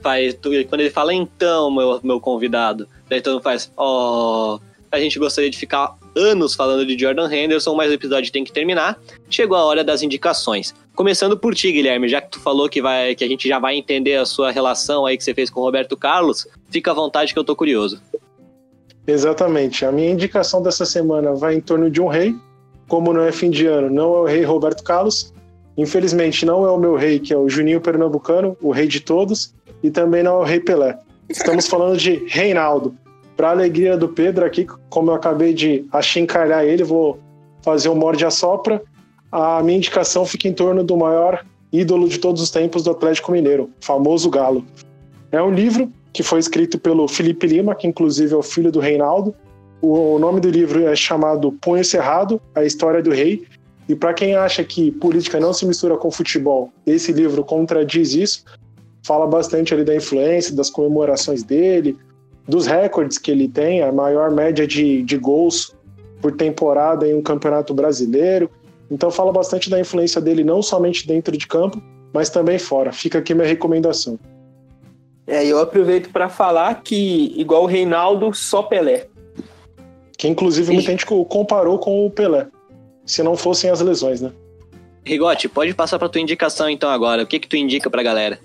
[0.00, 0.36] Faz,
[0.68, 4.58] quando ele fala, então, meu, meu convidado, daí todo mundo faz, ó,
[4.90, 8.52] a gente gostaria de ficar anos falando de Jordan Henderson, mas o episódio tem que
[8.52, 8.98] terminar.
[9.28, 10.74] Chegou a hora das indicações.
[10.94, 13.76] Começando por ti, Guilherme, já que tu falou que, vai, que a gente já vai
[13.76, 17.32] entender a sua relação aí que você fez com o Roberto Carlos, fica à vontade
[17.32, 18.00] que eu tô curioso.
[19.06, 19.84] Exatamente.
[19.84, 22.34] A minha indicação dessa semana vai em torno de um rei.
[22.88, 25.32] Como não é fim de ano, não é o rei Roberto Carlos.
[25.76, 29.54] Infelizmente, não é o meu rei, que é o Juninho Pernambucano, o rei de todos.
[29.82, 30.98] E também não é o rei Pelé.
[31.28, 32.94] Estamos falando de Reinaldo.
[33.36, 37.18] Para alegria do Pedro aqui, como eu acabei de achincalhar ele, vou
[37.62, 38.80] fazer um morde a sopra.
[39.32, 43.32] A minha indicação fica em torno do maior ídolo de todos os tempos do Atlético
[43.32, 44.64] Mineiro, o famoso Galo.
[45.32, 48.78] É um livro que foi escrito pelo Felipe Lima, que inclusive é o filho do
[48.78, 49.34] Reinaldo.
[49.86, 53.44] O nome do livro é chamado Punho Cerrado, a história do rei.
[53.86, 58.44] E para quem acha que política não se mistura com futebol, esse livro contradiz isso.
[59.02, 61.98] Fala bastante ali da influência, das comemorações dele,
[62.48, 65.76] dos recordes que ele tem, a maior média de, de gols
[66.18, 68.48] por temporada em um campeonato brasileiro.
[68.90, 72.90] Então fala bastante da influência dele não somente dentro de campo, mas também fora.
[72.90, 74.18] Fica aqui minha recomendação.
[75.26, 79.08] É, eu aproveito para falar que, igual o Reinaldo, só Pelé.
[80.16, 82.46] Que inclusive muita gente co- comparou com o Pelé.
[83.04, 84.30] Se não fossem as lesões, né?
[85.04, 87.22] Rigote, pode passar pra tua indicação então agora.
[87.22, 88.38] O que que tu indica pra galera?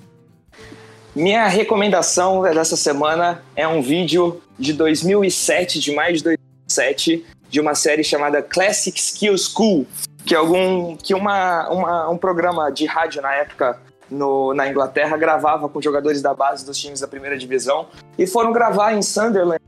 [1.16, 7.74] Minha recomendação dessa semana é um vídeo de 2007, de mais de 2007, de uma
[7.76, 9.88] série chamada Classic Skill School,
[10.26, 15.18] que é algum que uma, uma- um programa de rádio na época no- na Inglaterra
[15.18, 19.62] gravava com jogadores da base dos times da primeira divisão e foram gravar em Sunderland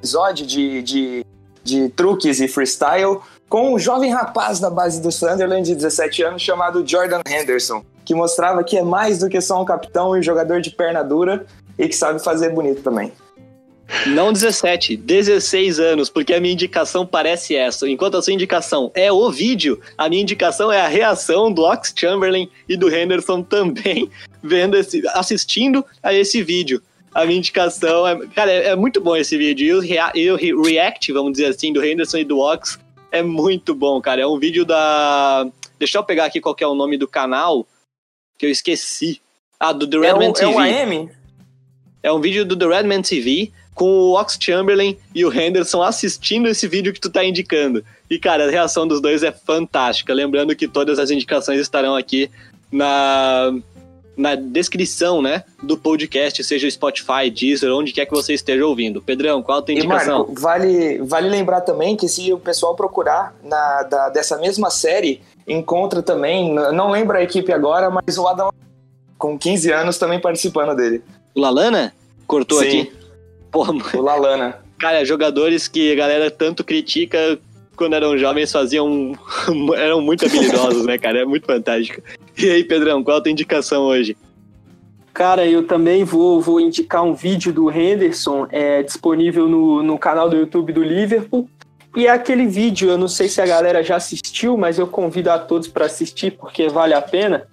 [0.00, 1.26] episódio de, de,
[1.62, 6.42] de truques e freestyle com um jovem rapaz da base do Sunderland de 17 anos
[6.42, 10.22] chamado Jordan Henderson, que mostrava que é mais do que só um capitão e um
[10.22, 11.44] jogador de perna dura
[11.78, 13.12] e que sabe fazer bonito também.
[14.06, 17.88] Não 17, 16 anos, porque a minha indicação parece essa.
[17.88, 21.92] Enquanto a sua indicação é o vídeo, a minha indicação é a reação do Ox
[21.94, 24.08] Chamberlain e do Henderson também
[24.40, 26.80] vendo esse, assistindo a esse vídeo.
[27.14, 28.26] A minha indicação é.
[28.28, 29.66] Cara, é, é muito bom esse vídeo.
[29.66, 32.78] E o, rea- e o re- react, vamos dizer assim, do Henderson e do Ox
[33.10, 34.20] é muito bom, cara.
[34.22, 35.46] É um vídeo da.
[35.78, 37.66] Deixa eu pegar aqui qual é o nome do canal,
[38.38, 39.20] que eu esqueci.
[39.58, 40.52] Ah, do The É Redman é TV.
[40.54, 41.10] o AM?
[42.02, 46.48] É um vídeo do The Redman TV com o Ox Chamberlain e o Henderson assistindo
[46.48, 47.84] esse vídeo que tu tá indicando.
[48.08, 50.12] E, cara, a reação dos dois é fantástica.
[50.14, 52.30] Lembrando que todas as indicações estarão aqui
[52.70, 53.52] na,
[54.20, 59.00] na descrição, né, do podcast, seja o Spotify, Deezer, onde quer que você esteja ouvindo.
[59.00, 60.18] Pedrão, qual a tua E indicação?
[60.18, 65.20] Marco, vale, vale lembrar também que se o pessoal procurar na, da- dessa mesma série,
[65.48, 68.50] encontra também, não lembro a equipe agora, mas o Adam
[69.18, 71.02] com 15 anos também participando dele.
[71.34, 71.92] O Lalana?
[72.26, 72.66] Cortou Sim.
[72.66, 72.92] aqui.
[73.50, 74.58] Porra, O Lalana.
[74.78, 77.38] Cara, jogadores que a galera tanto critica
[77.76, 79.12] quando eram jovens faziam.
[79.76, 81.20] eram muito habilidosos, né, cara?
[81.20, 82.00] É muito fantástico.
[82.42, 84.16] E aí, Pedrão, qual a tua indicação hoje?
[85.12, 90.30] Cara, eu também vou, vou indicar um vídeo do Henderson, é disponível no, no canal
[90.30, 91.46] do YouTube do Liverpool.
[91.94, 95.30] E é aquele vídeo, eu não sei se a galera já assistiu, mas eu convido
[95.30, 97.46] a todos para assistir porque vale a pena.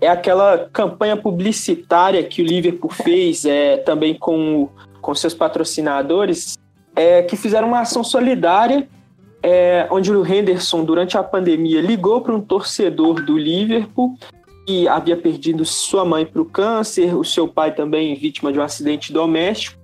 [0.00, 4.68] É aquela campanha publicitária que o Liverpool fez é, também com,
[5.00, 6.56] com seus patrocinadores,
[6.94, 8.86] é, que fizeram uma ação solidária,
[9.42, 14.16] é, onde o Henderson, durante a pandemia, ligou para um torcedor do Liverpool
[14.66, 18.62] que havia perdido sua mãe para o câncer, o seu pai também vítima de um
[18.62, 19.78] acidente doméstico.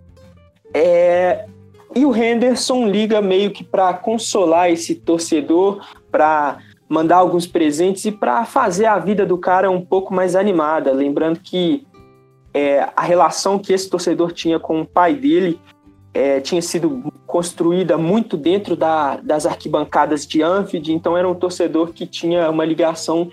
[0.74, 1.46] É,
[1.94, 8.12] e o Henderson liga meio que para consolar esse torcedor, para mandar alguns presentes e
[8.12, 10.92] para fazer a vida do cara um pouco mais animada.
[10.92, 11.86] Lembrando que
[12.52, 15.58] é, a relação que esse torcedor tinha com o pai dele
[16.12, 21.92] é, tinha sido construída muito dentro da, das arquibancadas de Anfield, então era um torcedor
[21.92, 23.28] que tinha uma ligação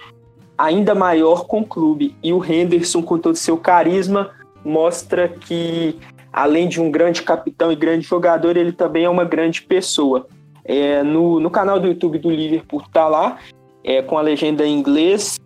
[0.57, 2.15] ainda maior com o clube.
[2.23, 4.31] E o Henderson, com todo o seu carisma,
[4.65, 5.99] mostra que,
[6.33, 10.25] além de um grande capitão e grande jogador, ele também é uma grande pessoa.
[10.65, 13.37] É, no, no canal do YouTube do Liverpool tá lá,
[13.83, 15.39] é, com a legenda em inglês,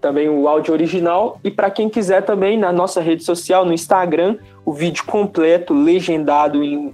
[0.00, 1.38] também o áudio original.
[1.44, 6.64] E para quem quiser também, na nossa rede social, no Instagram, o vídeo completo, legendado
[6.64, 6.92] em,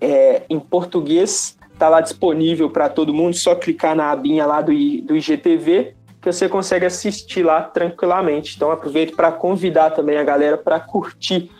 [0.00, 3.36] é, em português, tá lá disponível para todo mundo.
[3.36, 4.72] Só clicar na abinha lá do,
[5.02, 8.54] do IGTV que você consegue assistir lá tranquilamente.
[8.56, 11.50] Então aproveito para convidar também a galera para curtir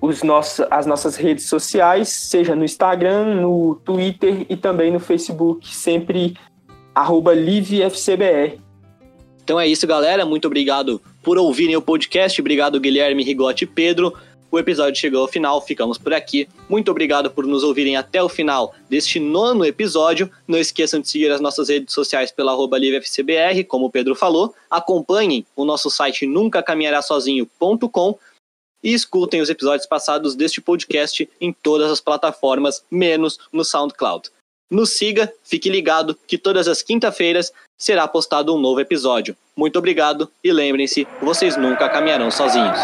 [0.00, 5.74] os nossos, as nossas redes sociais, seja no Instagram, no Twitter e também no Facebook,
[5.74, 6.34] sempre
[7.34, 8.58] LiveFCBR.
[9.42, 10.24] Então é isso, galera.
[10.24, 12.40] Muito obrigado por ouvirem o podcast.
[12.40, 14.14] Obrigado, Guilherme, Rigote e Pedro.
[14.54, 16.48] O episódio chegou ao final, ficamos por aqui.
[16.68, 20.30] Muito obrigado por nos ouvirem até o final deste nono episódio.
[20.46, 24.54] Não esqueçam de seguir as nossas redes sociais pela arroba LiveFCBR, como o Pedro falou.
[24.70, 28.16] Acompanhem o nosso site nuncacaminharasozinho.com
[28.80, 34.30] e escutem os episódios passados deste podcast em todas as plataformas, menos no SoundCloud.
[34.70, 39.36] Nos siga, fique ligado que todas as quinta-feiras será postado um novo episódio.
[39.56, 42.78] Muito obrigado e lembrem-se, vocês nunca caminharão sozinhos.